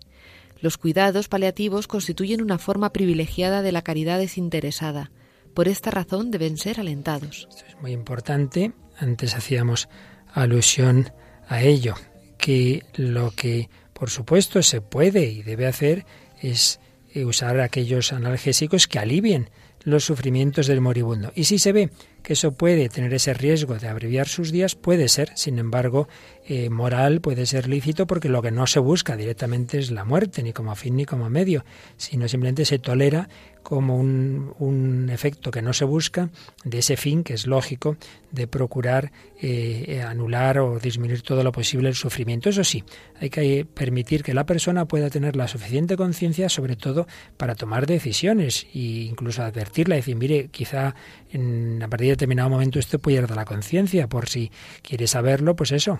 [0.61, 5.11] Los cuidados paliativos constituyen una forma privilegiada de la caridad desinteresada.
[5.55, 7.49] Por esta razón deben ser alentados.
[7.49, 8.73] Esto es muy importante.
[8.99, 9.89] Antes hacíamos
[10.33, 11.11] alusión
[11.49, 11.95] a ello,
[12.37, 16.07] que lo que por supuesto se puede y debe hacer
[16.41, 16.81] es
[17.13, 19.51] y usar aquellos analgésicos que alivien
[19.85, 21.33] los sufrimientos del moribundo.
[21.35, 21.91] Y si se ve
[22.23, 26.09] que eso puede tener ese riesgo de abreviar sus días, puede ser, sin embargo,
[26.47, 30.43] eh, moral, puede ser lícito, porque lo que no se busca directamente es la muerte,
[30.43, 31.65] ni como fin ni como medio,
[31.97, 33.29] sino simplemente se tolera
[33.63, 36.31] como un, un efecto que no se busca
[36.65, 37.97] de ese fin, que es lógico,
[38.31, 42.49] de procurar eh, anular o disminuir todo lo posible el sufrimiento.
[42.49, 42.85] Eso sí,
[43.21, 47.07] hay que permitir que la persona pueda tener la suficiente conciencia, sobre todo
[47.37, 50.95] para tomar decisiones e incluso advertirla, decir, mire, quizá
[51.33, 54.51] en, a partir de determinado momento puede dar la conciencia, por si
[54.83, 55.99] quiere saberlo, pues eso,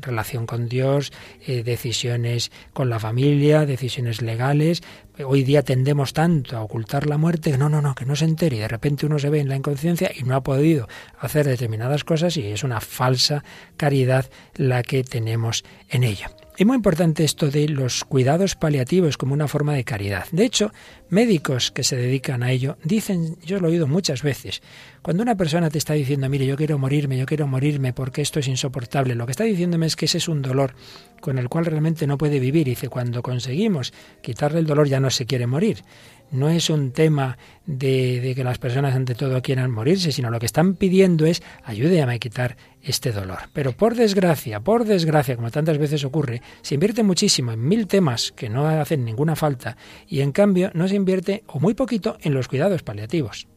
[0.00, 1.12] relación con Dios,
[1.46, 4.82] eh, decisiones con la familia, decisiones legales.
[5.26, 8.24] Hoy día tendemos tanto a ocultar la muerte que no, no, no, que no se
[8.24, 11.46] entere y de repente uno se ve en la inconsciencia y no ha podido hacer
[11.46, 13.42] determinadas cosas y es una falsa
[13.76, 16.30] caridad la que tenemos en ella.
[16.56, 20.26] Es muy importante esto de los cuidados paliativos como una forma de caridad.
[20.32, 20.72] De hecho,
[21.08, 24.60] médicos que se dedican a ello dicen, yo lo he oído muchas veces,
[25.02, 28.40] cuando una persona te está diciendo, mire, yo quiero morirme, yo quiero morirme porque esto
[28.40, 30.74] es insoportable, lo que está diciéndome es que ese es un dolor
[31.20, 32.68] con el cual realmente no puede vivir.
[32.68, 35.82] Y dice, cuando conseguimos quitarle el dolor ya no se quiere morir.
[36.30, 40.46] no es un tema de, que las personas ante todo quieran morirse, sino lo que
[40.46, 43.38] están pidiendo es ayúdame a quitar este dolor.
[43.52, 48.32] Pero por desgracia, por desgracia, como tantas veces ocurre, se invierte muchísimo en mil temas
[48.32, 52.34] que no hacen ninguna falta y en cambio no se invierte o muy poquito en
[52.34, 53.48] los cuidados paliativos.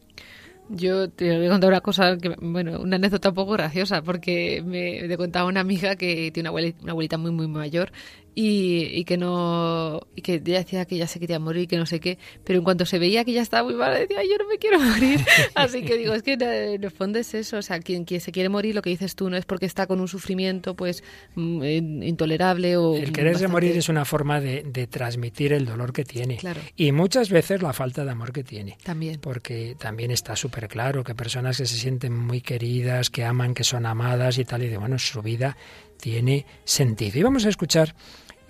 [0.74, 4.64] Yo te voy a contar una cosa, que, bueno, una anécdota un poco graciosa, porque
[4.66, 7.92] me, me contaba una amiga que tiene una una abuelita muy, muy mayor
[8.34, 11.86] y, y, que no y que ella decía que ya se quería morir que no
[11.86, 14.48] sé qué pero en cuanto se veía que ya estaba muy mal decía yo no
[14.48, 15.20] me quiero morir
[15.56, 18.32] así que digo es que en el fondo es eso o sea quien, quien se
[18.32, 21.04] quiere morir lo que dices tú no es porque está con un sufrimiento pues
[21.36, 21.64] mm,
[22.04, 26.38] intolerable o el quererse morir es una forma de, de, transmitir el dolor que tiene
[26.38, 26.62] claro.
[26.76, 31.04] y muchas veces la falta de amor que tiene también porque también está súper claro
[31.04, 34.70] que personas que se sienten muy queridas que aman que son amadas y tal y
[34.70, 35.58] de bueno su vida
[36.02, 37.20] tiene sentido.
[37.20, 37.96] Y vamos a escuchar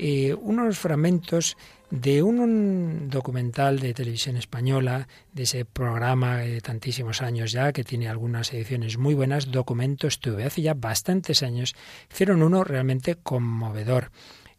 [0.03, 1.57] eh, unos fragmentos
[1.91, 8.09] de un, documental de televisión española, de ese programa de tantísimos años ya, que tiene
[8.09, 10.45] algunas ediciones muy buenas, Documentos Tuve.
[10.45, 11.75] Hace ya bastantes años
[12.11, 14.09] hicieron uno realmente conmovedor.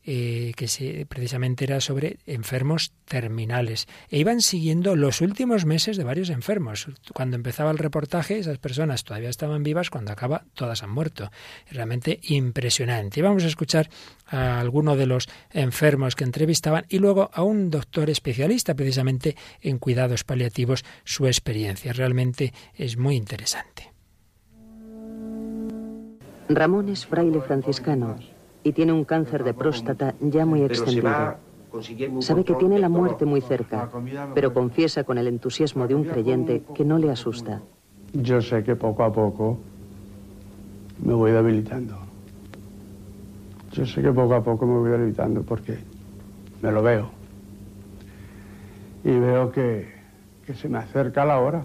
[0.04, 3.86] Eh, que precisamente era sobre enfermos terminales.
[4.10, 6.88] E iban siguiendo los últimos meses de varios enfermos.
[7.14, 11.30] Cuando empezaba el reportaje, esas personas todavía estaban vivas, cuando acaba, todas han muerto.
[11.70, 13.20] Realmente impresionante.
[13.20, 13.90] Y vamos a escuchar
[14.26, 19.78] a alguno de los enfermos que entrevistaban y luego a un doctor especialista precisamente en
[19.78, 21.92] cuidados paliativos su experiencia.
[21.92, 23.92] Realmente es muy interesante.
[26.48, 28.18] Ramón es fraile franciscano
[28.64, 31.36] y tiene un cáncer de próstata ya muy extendido.
[32.20, 33.88] Sabe que tiene la muerte muy cerca,
[34.34, 37.62] pero confiesa con el entusiasmo de un creyente que no le asusta.
[38.12, 39.58] Yo sé que poco a poco
[41.02, 41.96] me voy debilitando.
[43.72, 45.78] Yo sé que poco a poco me voy debilitando porque
[46.60, 47.10] me lo veo.
[49.02, 49.88] Y veo que,
[50.46, 51.64] que se me acerca la hora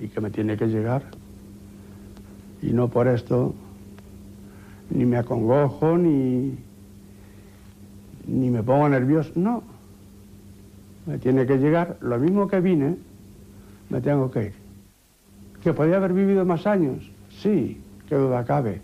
[0.00, 1.04] y que me tiene que llegar.
[2.60, 3.54] Y no por esto
[4.94, 6.56] ni me acongojo, ni,
[8.26, 9.32] ni me pongo nervioso.
[9.34, 9.62] No.
[11.06, 12.96] Me tiene que llegar, lo mismo que vine,
[13.90, 14.54] me tengo que ir.
[15.62, 17.10] ¿Que podía haber vivido más años?
[17.30, 18.80] Sí, qué duda cabe.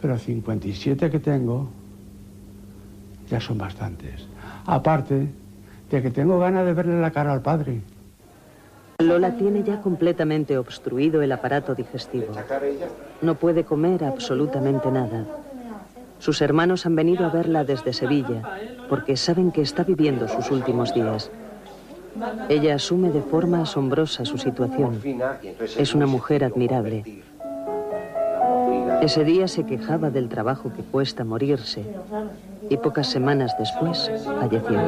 [0.00, 1.68] Pero 57 que tengo
[3.28, 4.26] ya son bastantes.
[4.66, 5.28] Aparte
[5.90, 7.80] de que tengo ganas de verle la cara al padre.
[8.98, 12.34] Lola tiene ya completamente obstruido el aparato digestivo.
[13.20, 15.24] No puede comer absolutamente nada.
[16.18, 18.42] Sus hermanos han venido a verla desde Sevilla
[18.88, 21.30] porque saben que está viviendo sus últimos días.
[22.48, 25.00] Ella asume de forma asombrosa su situación.
[25.76, 27.04] Es una mujer admirable.
[29.02, 31.84] Ese día se quejaba del trabajo que cuesta morirse
[32.70, 34.80] y pocas semanas después falleció.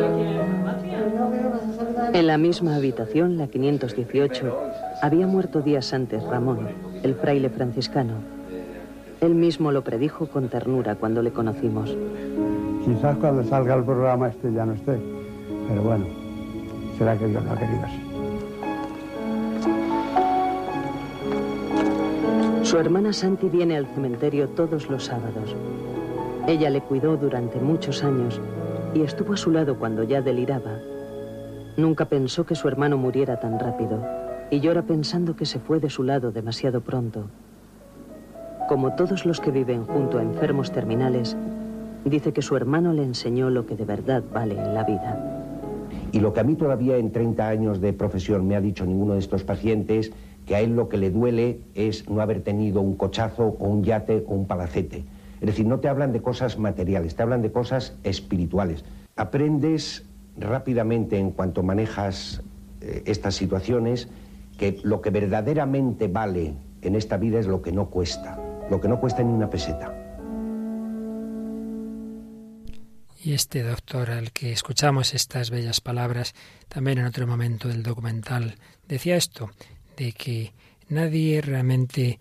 [2.12, 4.56] En la misma habitación, la 518,
[5.02, 6.68] había muerto días antes Ramón,
[7.02, 8.14] el fraile franciscano.
[9.20, 11.96] Él mismo lo predijo con ternura cuando le conocimos.
[12.84, 14.98] Quizás cuando salga el programa este ya no esté,
[15.68, 16.06] pero bueno,
[16.96, 18.00] será que Dios lo ha querido así.
[22.62, 25.56] Su hermana Santi viene al cementerio todos los sábados.
[26.46, 28.40] Ella le cuidó durante muchos años
[28.94, 30.78] y estuvo a su lado cuando ya deliraba.
[31.78, 34.04] Nunca pensó que su hermano muriera tan rápido
[34.50, 37.26] y llora pensando que se fue de su lado demasiado pronto.
[38.68, 41.36] Como todos los que viven junto a enfermos terminales,
[42.04, 45.24] dice que su hermano le enseñó lo que de verdad vale en la vida.
[46.10, 49.12] Y lo que a mí todavía en 30 años de profesión me ha dicho ninguno
[49.12, 50.10] de estos pacientes,
[50.46, 53.84] que a él lo que le duele es no haber tenido un cochazo o un
[53.84, 55.04] yate o un palacete
[55.40, 58.84] es decir, no te hablan de cosas materiales, te hablan de cosas espirituales.
[59.16, 60.04] Aprendes
[60.40, 62.42] rápidamente en cuanto manejas
[62.80, 64.08] eh, estas situaciones
[64.56, 68.38] que lo que verdaderamente vale en esta vida es lo que no cuesta,
[68.70, 69.94] lo que no cuesta ni una peseta.
[73.22, 76.34] Y este doctor al que escuchamos estas bellas palabras,
[76.68, 78.54] también en otro momento del documental,
[78.86, 79.50] decía esto,
[79.96, 80.52] de que
[80.88, 82.20] nadie realmente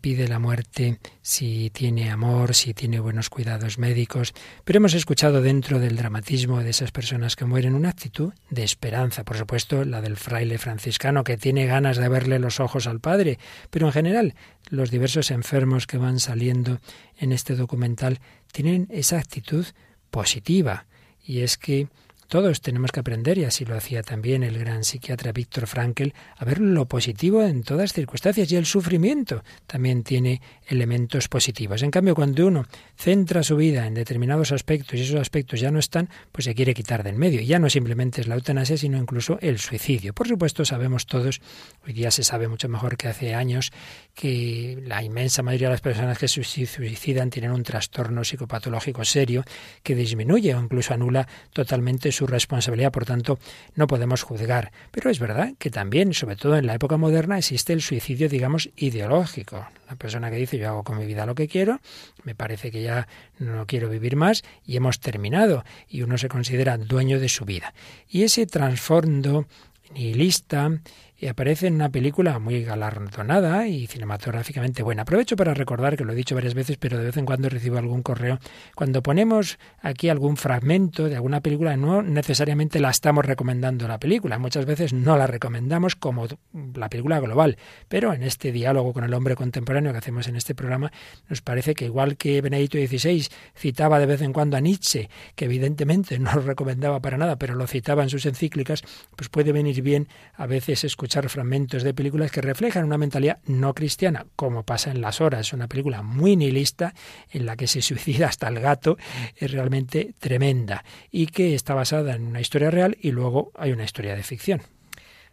[0.00, 4.32] pide la muerte si tiene amor, si tiene buenos cuidados médicos,
[4.64, 9.24] pero hemos escuchado dentro del dramatismo de esas personas que mueren una actitud de esperanza,
[9.24, 13.38] por supuesto la del fraile franciscano que tiene ganas de verle los ojos al Padre,
[13.70, 14.34] pero en general
[14.70, 16.80] los diversos enfermos que van saliendo
[17.18, 18.20] en este documental
[18.52, 19.66] tienen esa actitud
[20.10, 20.86] positiva,
[21.24, 21.88] y es que
[22.34, 26.44] todos tenemos que aprender, y así lo hacía también el gran psiquiatra Víctor Frankl, a
[26.44, 31.82] ver lo positivo en todas circunstancias y el sufrimiento también tiene elementos positivos.
[31.82, 32.66] En cambio, cuando uno
[32.96, 36.74] centra su vida en determinados aspectos y esos aspectos ya no están, pues se quiere
[36.74, 37.40] quitar del medio.
[37.40, 40.12] Y ya no simplemente es la eutanasia, sino incluso el suicidio.
[40.12, 41.40] Por supuesto, sabemos todos,
[41.86, 43.70] hoy día se sabe mucho mejor que hace años,
[44.12, 49.44] que la inmensa mayoría de las personas que se suicidan tienen un trastorno psicopatológico serio
[49.84, 52.92] que disminuye o incluso anula totalmente su responsabilidad.
[52.92, 53.38] Por tanto,
[53.74, 54.72] no podemos juzgar.
[54.90, 58.70] Pero es verdad que también, sobre todo en la época moderna, existe el suicidio, digamos,
[58.76, 59.66] ideológico.
[59.88, 61.80] La persona que dice yo hago con mi vida lo que quiero,
[62.22, 63.06] me parece que ya
[63.38, 65.64] no quiero vivir más y hemos terminado.
[65.88, 67.74] Y uno se considera dueño de su vida.
[68.08, 69.46] Y ese trasfondo
[69.92, 70.70] nihilista
[71.16, 75.02] y aparece en una película muy galardonada y cinematográficamente buena.
[75.02, 77.78] Aprovecho para recordar que lo he dicho varias veces, pero de vez en cuando recibo
[77.78, 78.38] algún correo.
[78.74, 84.38] Cuando ponemos aquí algún fragmento de alguna película, no necesariamente la estamos recomendando la película.
[84.38, 86.26] Muchas veces no la recomendamos como
[86.74, 87.56] la película global,
[87.88, 90.92] pero en este diálogo con el hombre contemporáneo que hacemos en este programa,
[91.28, 95.44] nos parece que igual que Benedicto XVI citaba de vez en cuando a Nietzsche, que
[95.44, 98.82] evidentemente no lo recomendaba para nada, pero lo citaba en sus encíclicas,
[99.16, 103.74] pues puede venir bien a veces escuchar fragmentos de películas que reflejan una mentalidad no
[103.74, 106.94] cristiana, como pasa en Las Horas, una película muy nihilista
[107.30, 108.96] en la que se suicida hasta el gato,
[109.36, 113.84] es realmente tremenda y que está basada en una historia real y luego hay una
[113.84, 114.62] historia de ficción.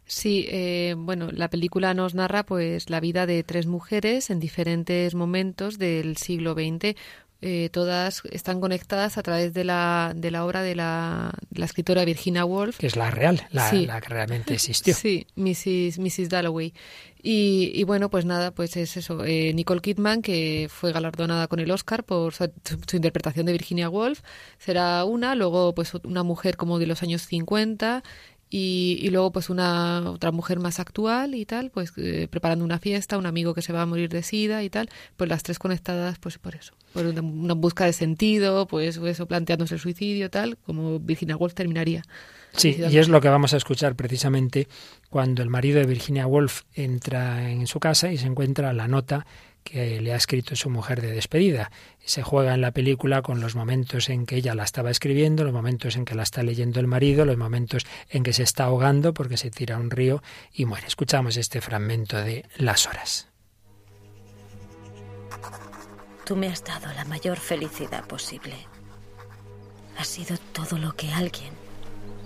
[0.06, 5.16] Sí, eh, bueno, la película nos narra pues la vida de tres mujeres en diferentes
[5.16, 6.98] momentos del siglo XX.
[7.44, 12.06] Eh, todas están conectadas a través de la, de la obra de la, la escritora
[12.06, 12.78] Virginia Woolf.
[12.78, 14.94] Que es la real, la, la que realmente existió.
[15.02, 15.98] Sí, Mrs.
[15.98, 16.30] Mrs.
[16.30, 16.74] Dalloway.
[17.24, 19.24] Y, y, bueno, pues nada, pues es eso.
[19.26, 22.52] Eh, Nicole Kidman, que fue galardonada con el Oscar por su,
[22.88, 24.22] su, interpretación de Virginia Woolf,
[24.58, 25.36] será una.
[25.36, 28.04] Luego, pues una mujer como de los años 50,
[28.54, 32.80] y, y, luego pues una otra mujer más actual y tal, pues eh, preparando una
[32.80, 35.58] fiesta, un amigo que se va a morir de sida y tal, pues las tres
[35.58, 40.30] conectadas pues por eso, por una, una busca de sentido, pues eso planteándose el suicidio
[40.30, 42.04] tal, como Virginia Woolf terminaría.
[42.54, 44.68] Sí, y es lo que vamos a escuchar precisamente
[45.10, 49.26] cuando el marido de Virginia Woolf entra en su casa y se encuentra la nota
[49.64, 51.72] que le ha escrito su mujer de despedida.
[52.04, 55.54] Se juega en la película con los momentos en que ella la estaba escribiendo, los
[55.54, 59.14] momentos en que la está leyendo el marido, los momentos en que se está ahogando
[59.14, 60.22] porque se tira a un río
[60.54, 60.88] y muere.
[60.88, 63.28] Escuchamos este fragmento de Las horas.
[66.26, 68.56] Tú me has dado la mayor felicidad posible.
[69.98, 71.52] Has sido todo lo que alguien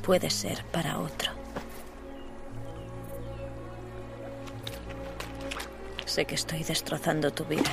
[0.03, 1.45] puede ser para otro.
[6.06, 7.72] Sé que estoy destrozando tu vida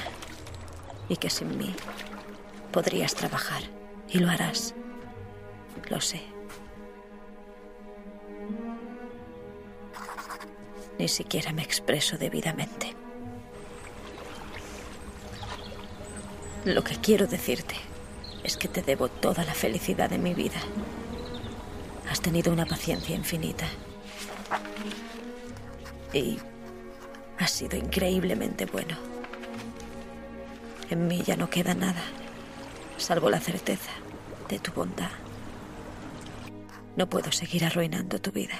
[1.09, 1.75] y que sin mí
[2.73, 3.63] podrías trabajar
[4.09, 4.75] y lo harás.
[5.89, 6.23] Lo sé.
[10.99, 12.95] Ni siquiera me expreso debidamente.
[16.65, 17.75] Lo que quiero decirte
[18.45, 20.61] es que te debo toda la felicidad de mi vida.
[22.09, 23.67] Has tenido una paciencia infinita.
[26.13, 26.39] Y
[27.39, 28.97] has sido increíblemente bueno.
[30.91, 32.03] En mí ya no queda nada,
[32.99, 33.91] salvo la certeza
[34.49, 35.11] de tu bondad.
[36.97, 38.59] No puedo seguir arruinando tu vida.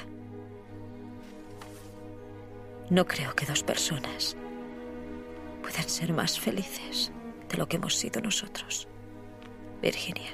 [2.89, 4.37] No creo que dos personas
[5.63, 7.13] puedan ser más felices
[7.49, 8.89] de lo que hemos sido nosotros.
[9.81, 10.31] Virginia.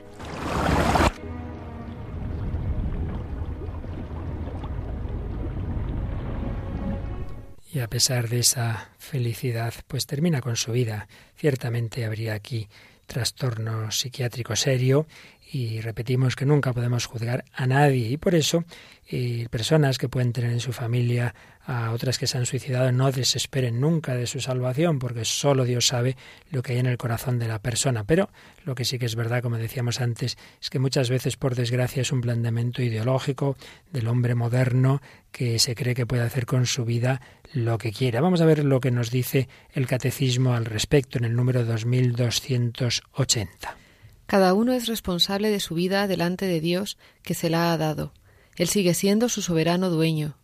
[7.73, 11.09] Y a pesar de esa felicidad, pues termina con su vida.
[11.37, 12.69] Ciertamente habría aquí
[13.07, 15.07] trastorno psiquiátrico serio
[15.51, 18.65] y repetimos que nunca podemos juzgar a nadie y por eso
[19.09, 21.35] eh, personas que pueden tener en su familia
[21.65, 25.87] a otras que se han suicidado no desesperen nunca de su salvación porque solo Dios
[25.87, 26.17] sabe
[26.51, 28.05] lo que hay en el corazón de la persona.
[28.05, 28.31] Pero
[28.65, 32.01] lo que sí que es verdad, como decíamos antes, es que muchas veces por desgracia
[32.01, 33.59] es un planteamiento ideológico
[33.93, 37.21] del hombre moderno que se cree que puede hacer con su vida
[37.53, 38.23] lo que quiera.
[38.23, 43.88] Vamos a ver lo que nos dice el catecismo al respecto en el número 2280.
[44.29, 48.13] Cada uno es responsable de su vida delante de Dios que se la ha dado.
[48.57, 50.37] Él sigue siendo su soberano dueño.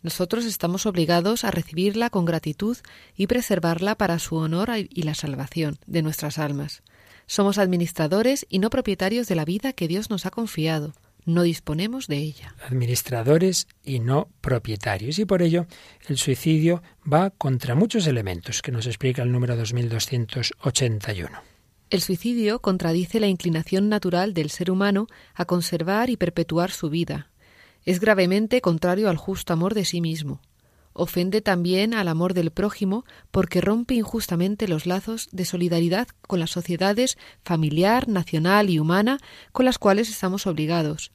[0.00, 2.78] Nosotros estamos obligados a recibirla con gratitud
[3.14, 6.82] y preservarla para su honor y la salvación de nuestras almas.
[7.26, 10.94] Somos administradores y no propietarios de la vida que Dios nos ha confiado.
[11.26, 12.54] No disponemos de ella.
[12.66, 15.18] Administradores y no propietarios.
[15.18, 15.66] Y por ello
[16.08, 21.55] el suicidio va contra muchos elementos que nos explica el número 2281.
[21.88, 27.30] El suicidio contradice la inclinación natural del ser humano a conservar y perpetuar su vida.
[27.84, 30.40] Es gravemente contrario al justo amor de sí mismo.
[30.94, 36.50] Ofende también al amor del prójimo porque rompe injustamente los lazos de solidaridad con las
[36.50, 39.18] sociedades familiar, nacional y humana
[39.52, 41.12] con las cuales estamos obligados.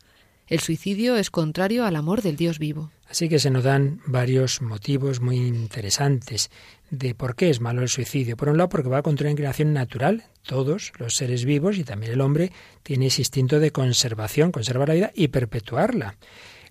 [0.47, 2.91] El suicidio es contrario al amor del Dios vivo.
[3.09, 6.49] Así que se nos dan varios motivos muy interesantes
[6.91, 8.37] de por qué es malo el suicidio.
[8.37, 10.25] Por un lado, porque va contra una inclinación natural.
[10.43, 12.51] Todos los seres vivos y también el hombre
[12.83, 16.17] tiene ese instinto de conservación, conservar la vida y perpetuarla.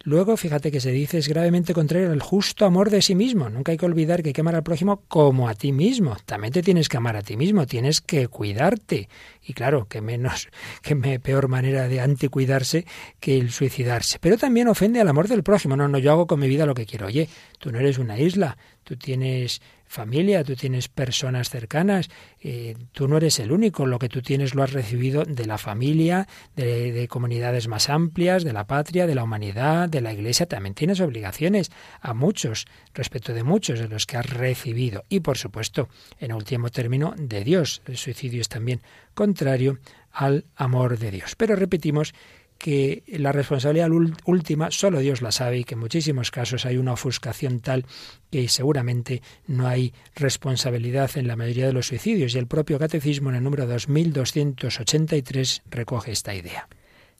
[0.03, 3.51] Luego, fíjate que se dice es gravemente contrario al justo amor de sí mismo.
[3.51, 6.16] Nunca hay que olvidar que hay que amar al prójimo como a ti mismo.
[6.25, 9.11] También te tienes que amar a ti mismo, tienes que cuidarte.
[9.43, 10.49] Y claro, que menos,
[10.83, 12.87] que peor manera de anticuidarse
[13.21, 14.18] que el suicidarse.
[14.21, 15.77] Pero también ofende al amor del prójimo.
[15.77, 17.07] No, no, yo hago con mi vida lo que quiero.
[17.07, 18.57] Oye, tú no eres una isla,
[18.91, 22.11] tú tienes familia, tú tienes personas cercanas,
[22.41, 25.59] eh, tú no eres el único, lo que tú tienes lo has recibido de la
[25.59, 26.26] familia,
[26.57, 30.74] de, de, comunidades más amplias, de la patria, de la humanidad, de la iglesia, también
[30.74, 31.70] tienes obligaciones
[32.01, 35.88] a muchos, respecto de muchos de los que has recibido y por supuesto,
[36.18, 37.80] en último término, de Dios.
[37.86, 38.82] El suicidio es también
[39.14, 39.78] contrario
[40.11, 41.36] al amor de Dios.
[41.36, 42.12] Pero repetimos
[42.61, 43.89] que la responsabilidad
[44.27, 47.87] última solo Dios la sabe y que en muchísimos casos hay una ofuscación tal
[48.31, 53.31] que seguramente no hay responsabilidad en la mayoría de los suicidios y el propio catecismo
[53.31, 56.69] en el número 2283 recoge esta idea.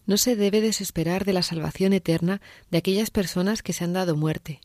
[0.05, 4.17] No se debe desesperar de la salvación eterna de aquellas personas que se han dado
[4.17, 4.61] muerte.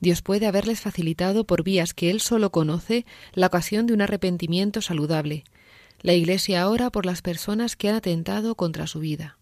[0.00, 3.04] Dios puede haberles facilitado por vías que Él solo conoce
[3.34, 5.44] la ocasión de un arrepentimiento saludable.
[6.00, 9.36] La Iglesia ora por las personas que han atentado contra su vida.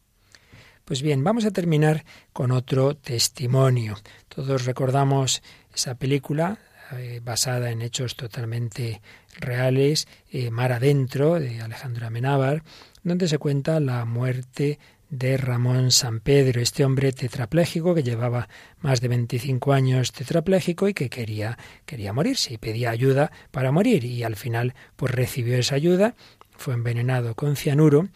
[0.84, 3.96] Pues bien, vamos a terminar con otro testimonio.
[4.28, 5.40] Todos recordamos
[5.72, 6.58] esa película
[6.96, 9.00] eh, basada en hechos totalmente
[9.38, 12.64] reales, eh, Mar Adentro, de Alejandro Amenábar,
[13.04, 18.48] donde se cuenta la muerte de Ramón San Pedro, este hombre tetrapléjico que llevaba
[18.80, 24.04] más de 25 años tetrapléjico y que quería, quería morirse y pedía ayuda para morir
[24.04, 26.16] y al final pues recibió esa ayuda,
[26.56, 28.08] fue envenenado con cianuro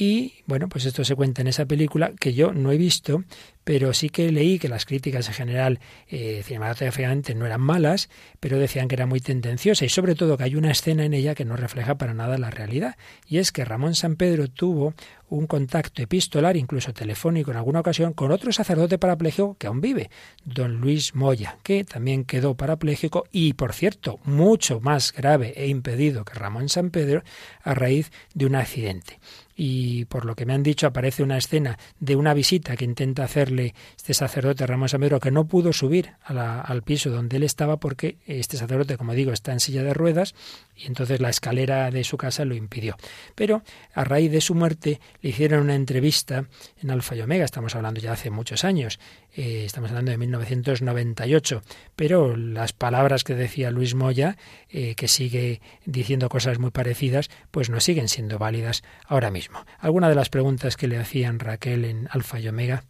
[0.00, 3.22] y bueno, pues esto se cuenta en esa película que yo no he visto,
[3.64, 8.08] pero sí que leí que las críticas en general eh, cinematográficamente no eran malas,
[8.40, 11.34] pero decían que era muy tendenciosa y sobre todo que hay una escena en ella
[11.34, 12.96] que no refleja para nada la realidad.
[13.26, 14.94] Y es que Ramón San Pedro tuvo
[15.28, 20.10] un contacto epistolar, incluso telefónico en alguna ocasión, con otro sacerdote parapléjico que aún vive,
[20.46, 26.24] don Luis Moya, que también quedó parapléjico y, por cierto, mucho más grave e impedido
[26.24, 27.22] que Ramón San Pedro
[27.62, 29.20] a raíz de un accidente
[29.62, 33.24] y por lo que me han dicho aparece una escena de una visita que intenta
[33.24, 38.16] hacerle este sacerdote Ramón Samedro que no pudo subir al piso donde él estaba porque
[38.24, 40.34] este sacerdote, como digo, está en silla de ruedas
[40.74, 42.96] y entonces la escalera de su casa lo impidió.
[43.34, 46.46] Pero a raíz de su muerte le hicieron una entrevista
[46.82, 48.98] en Alfa y Omega, estamos hablando ya hace muchos años,
[49.34, 51.62] eh, estamos hablando de 1998,
[51.96, 54.36] pero las palabras que decía Luis Moya,
[54.68, 59.64] eh, que sigue diciendo cosas muy parecidas, pues no siguen siendo válidas ahora mismo.
[59.78, 62.84] Alguna de las preguntas que le hacían Raquel en Alfa y Omega.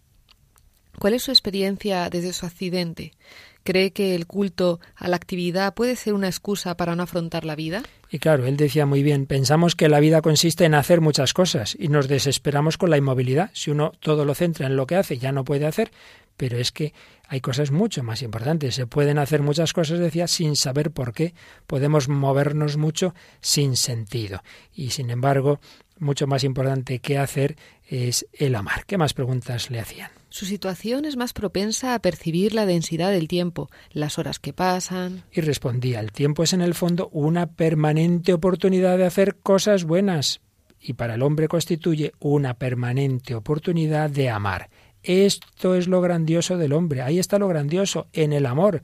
[0.99, 3.13] ¿Cuál es su experiencia desde su accidente?
[3.63, 7.57] ¿Cree que el culto a la actividad puede ser una excusa para no afrontar la
[7.57, 7.83] vida?
[8.11, 11.77] Y claro, él decía muy bien, pensamos que la vida consiste en hacer muchas cosas
[11.79, 13.51] y nos desesperamos con la inmovilidad.
[13.53, 15.93] Si uno todo lo centra en lo que hace, ya no puede hacer,
[16.37, 16.95] pero es que
[17.29, 18.75] hay cosas mucho más importantes.
[18.75, 21.35] Se pueden hacer muchas cosas, decía, sin saber por qué.
[21.67, 24.43] Podemos movernos mucho sin sentido.
[24.75, 25.61] Y sin embargo,
[25.99, 27.57] mucho más importante que hacer
[27.87, 28.87] es el amar.
[28.87, 30.11] ¿Qué más preguntas le hacían?
[30.31, 35.25] Su situación es más propensa a percibir la densidad del tiempo, las horas que pasan.
[35.33, 40.41] Y respondía, el tiempo es en el fondo una permanente oportunidad de hacer cosas buenas
[40.81, 44.71] y para el hombre constituye una permanente oportunidad de amar.
[45.03, 47.03] Esto es lo grandioso del hombre.
[47.03, 48.83] Ahí está lo grandioso, en el amor.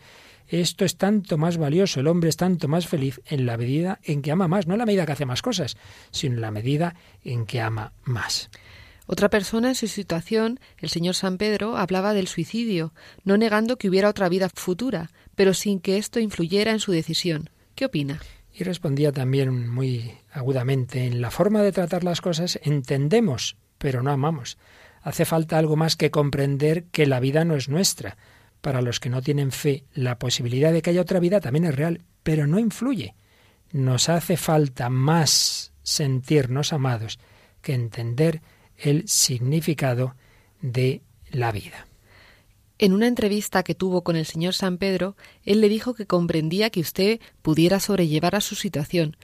[0.49, 4.23] Esto es tanto más valioso, el hombre es tanto más feliz en la medida en
[4.23, 5.77] que ama más, no en la medida que hace más cosas,
[6.11, 6.95] sino en la medida
[7.25, 8.51] en que ama más.
[9.07, 12.93] Otra persona en su situación, el señor San Pedro, hablaba del suicidio,
[13.25, 17.51] no negando que hubiera otra vida futura, pero sin que esto influyera en su decisión.
[17.77, 18.21] ¿Qué opina?
[18.53, 24.11] Y respondía también muy agudamente, en la forma de tratar las cosas entendemos, pero no
[24.11, 24.59] amamos.
[25.03, 28.17] Hace falta algo más que comprender que la vida no es nuestra.
[28.61, 31.77] Para los que no tienen fe, la posibilidad de que haya otra vida también es
[31.77, 33.15] real, pero no influye.
[33.71, 37.21] Nos hace falta más sentirnos amados
[37.63, 38.43] que entender
[38.79, 40.15] el significado
[40.61, 41.87] de la vida.
[42.79, 46.69] En una entrevista que tuvo con el señor San Pedro, él le dijo que comprendía
[46.69, 49.17] que usted pudiera sobrellevar a su situación,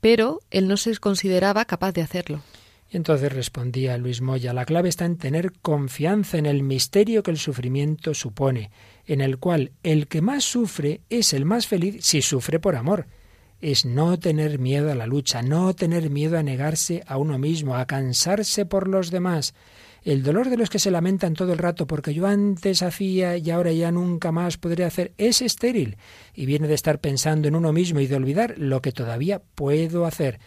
[0.00, 2.42] pero él no se consideraba capaz de hacerlo.
[2.90, 7.32] Y entonces respondía Luis Moya, la clave está en tener confianza en el misterio que
[7.32, 8.70] el sufrimiento supone,
[9.06, 13.06] en el cual el que más sufre es el más feliz si sufre por amor.
[13.60, 17.74] Es no tener miedo a la lucha, no tener miedo a negarse a uno mismo,
[17.74, 19.54] a cansarse por los demás.
[20.04, 23.50] El dolor de los que se lamentan todo el rato porque yo antes hacía y
[23.50, 25.96] ahora ya nunca más podré hacer es estéril
[26.32, 30.06] y viene de estar pensando en uno mismo y de olvidar lo que todavía puedo
[30.06, 30.38] hacer.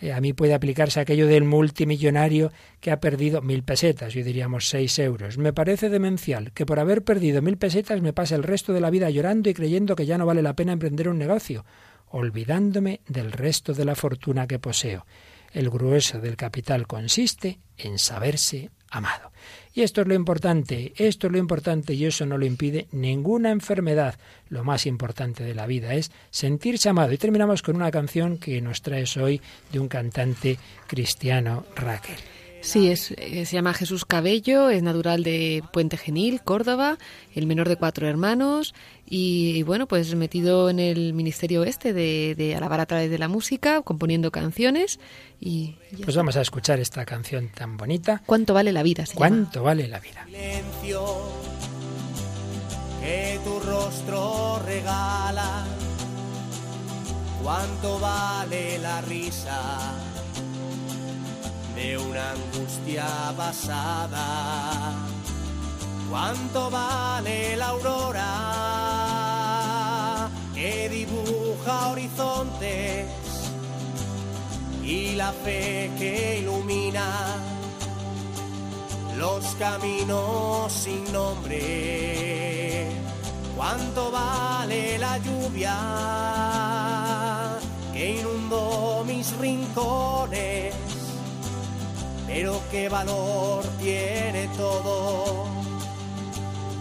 [0.00, 4.68] Eh, a mí puede aplicarse aquello del multimillonario que ha perdido mil pesetas, yo diríamos
[4.68, 5.38] seis euros.
[5.38, 8.90] Me parece demencial que por haber perdido mil pesetas me pase el resto de la
[8.90, 11.64] vida llorando y creyendo que ya no vale la pena emprender un negocio,
[12.08, 15.06] olvidándome del resto de la fortuna que poseo.
[15.52, 19.32] El grueso del capital consiste en saberse amado.
[19.74, 23.50] Y esto es lo importante, esto es lo importante y eso no lo impide ninguna
[23.50, 24.18] enfermedad.
[24.48, 27.12] Lo más importante de la vida es sentirse amado.
[27.12, 29.40] Y terminamos con una canción que nos traes hoy
[29.72, 32.35] de un cantante cristiano, Raquel.
[32.66, 36.98] Sí, es, eh, se llama Jesús Cabello, es natural de Puente Genil, Córdoba,
[37.32, 38.74] el menor de cuatro hermanos
[39.08, 43.28] y, bueno, pues metido en el ministerio este de, de, alabar a través de la
[43.28, 44.98] música, componiendo canciones
[45.40, 45.76] y...
[46.02, 48.20] Pues vamos a escuchar esta canción tan bonita.
[48.26, 49.04] ¿Cuánto vale la vida?
[49.14, 50.24] ¿Cuánto vale la vida?
[50.26, 51.06] Silencio
[53.00, 55.64] que tu rostro regala,
[57.44, 60.15] cuánto vale la risa
[61.76, 63.06] de una angustia
[63.36, 64.94] pasada.
[66.08, 68.30] ¿Cuánto vale la aurora
[70.54, 73.06] que dibuja horizontes
[74.82, 77.36] y la fe que ilumina
[79.18, 82.88] los caminos sin nombre?
[83.54, 85.76] ¿Cuánto vale la lluvia
[87.92, 90.74] que inundó mis rincones?
[92.26, 95.46] Pero qué valor tiene todo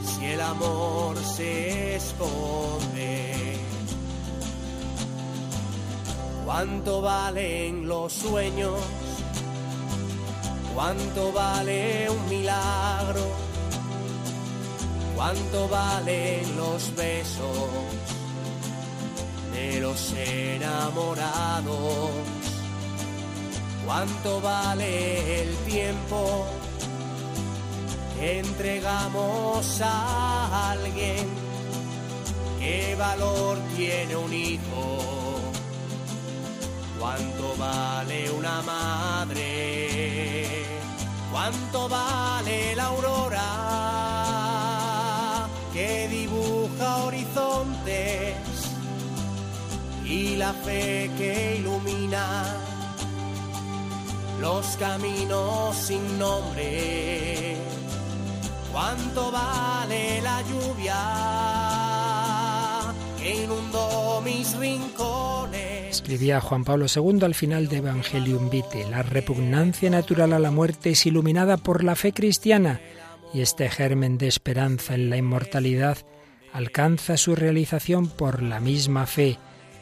[0.04, 3.58] si el amor se esconde.
[6.46, 8.80] ¿Cuánto valen los sueños?
[10.74, 13.26] ¿Cuánto vale un milagro?
[15.16, 17.70] ¿Cuánto valen los besos
[19.54, 22.12] de los enamorados?
[23.86, 26.48] ¿Cuánto vale el tiempo
[28.18, 31.28] que entregamos a alguien?
[32.60, 34.98] ¿Qué valor tiene un hijo?
[37.00, 40.48] ¿Cuánto vale una madre?
[41.32, 43.44] ¿Cuánto vale la aurora
[45.72, 48.36] que dibuja horizontes
[50.04, 52.75] y la fe que ilumina?
[54.40, 57.56] Los caminos sin nombre.
[58.72, 60.96] ¿Cuánto vale la lluvia
[63.18, 65.90] que inundó mis rincones?
[65.90, 68.90] Escribía Juan Pablo II al final de Evangelium Vitae.
[68.90, 72.82] La repugnancia natural a la muerte es iluminada por la fe cristiana
[73.34, 75.98] y este germen de esperanza en la inmortalidad
[76.52, 79.38] alcanza su realización por la misma fe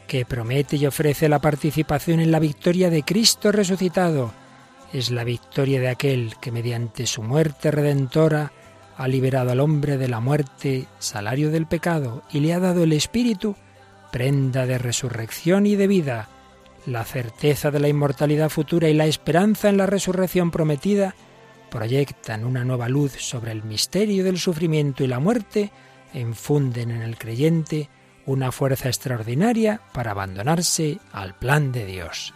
[0.06, 4.32] que promete y ofrece la participación en la victoria de Cristo resucitado
[4.94, 8.52] es la victoria de aquel que mediante su muerte redentora
[8.96, 12.92] ha liberado al hombre de la muerte, salario del pecado, y le ha dado el
[12.92, 13.56] Espíritu,
[14.12, 16.28] prenda de resurrección y de vida.
[16.86, 21.16] La certeza de la inmortalidad futura y la esperanza en la resurrección prometida
[21.72, 25.72] proyectan una nueva luz sobre el misterio del sufrimiento y la muerte
[26.12, 27.88] infunden en el creyente
[28.26, 32.32] una fuerza extraordinaria para abandonarse al plan de Dios.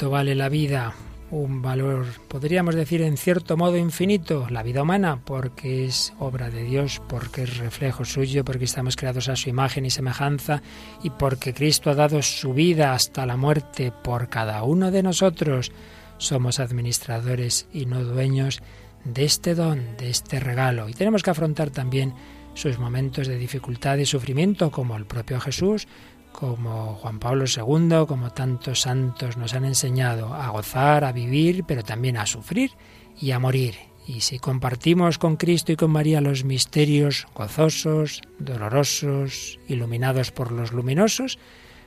[0.00, 0.94] ¿Cuánto vale la vida?
[1.30, 6.64] un valor, podríamos decir, en cierto modo infinito, la vida humana, porque es obra de
[6.64, 10.62] Dios, porque es reflejo suyo, porque estamos creados a su imagen y semejanza,
[11.02, 15.70] y porque Cristo ha dado su vida hasta la muerte por cada uno de nosotros.
[16.16, 18.62] Somos administradores y no dueños
[19.04, 22.14] de este don, de este regalo, y tenemos que afrontar también
[22.54, 25.86] sus momentos de dificultad y sufrimiento, como el propio Jesús,
[26.32, 31.82] como Juan Pablo II, como tantos santos nos han enseñado a gozar, a vivir, pero
[31.82, 32.72] también a sufrir
[33.20, 33.74] y a morir.
[34.06, 40.72] Y si compartimos con Cristo y con María los misterios gozosos, dolorosos, iluminados por los
[40.72, 41.38] luminosos,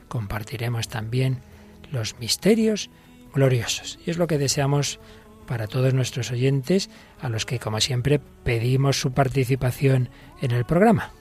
[0.07, 1.39] compartiremos también
[1.91, 2.89] los misterios
[3.33, 3.99] gloriosos.
[4.05, 4.99] Y es lo que deseamos
[5.47, 6.89] para todos nuestros oyentes,
[7.19, 10.09] a los que, como siempre, pedimos su participación
[10.41, 11.11] en el programa.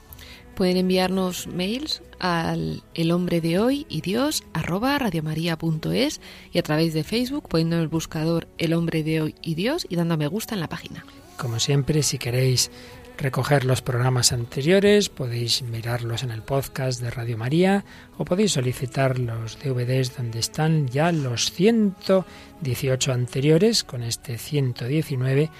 [0.54, 6.20] Pueden enviarnos mails al el hombre de hoy y Dios radiomaria.es
[6.52, 9.86] y a través de Facebook poniendo en el buscador el hombre de hoy y Dios
[9.88, 11.04] y dando me gusta en la página.
[11.36, 12.70] Como siempre, si queréis
[13.18, 17.84] recoger los programas anteriores, podéis mirarlos en el podcast de Radio María
[18.18, 25.50] o podéis solicitar los DVDs donde están ya los 118 anteriores con este 119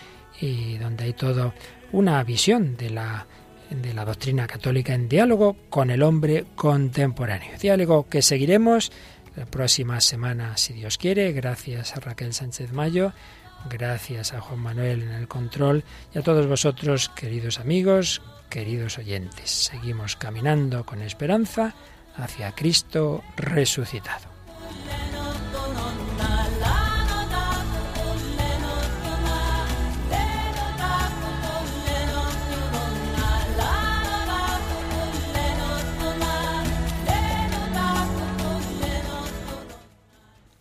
[0.41, 1.55] y donde hay todo
[1.93, 3.27] una visión de la
[3.75, 7.57] de la doctrina católica en diálogo con el hombre contemporáneo.
[7.59, 8.93] Diálogo que seguiremos
[9.37, 13.13] la próxima semana, si Dios quiere, gracias a Raquel Sánchez Mayo,
[13.71, 18.21] gracias a Juan Manuel en el control y a todos vosotros, queridos amigos,
[18.51, 19.51] queridos oyentes.
[19.51, 21.75] Seguimos caminando con esperanza
[22.17, 24.33] hacia Cristo resucitado.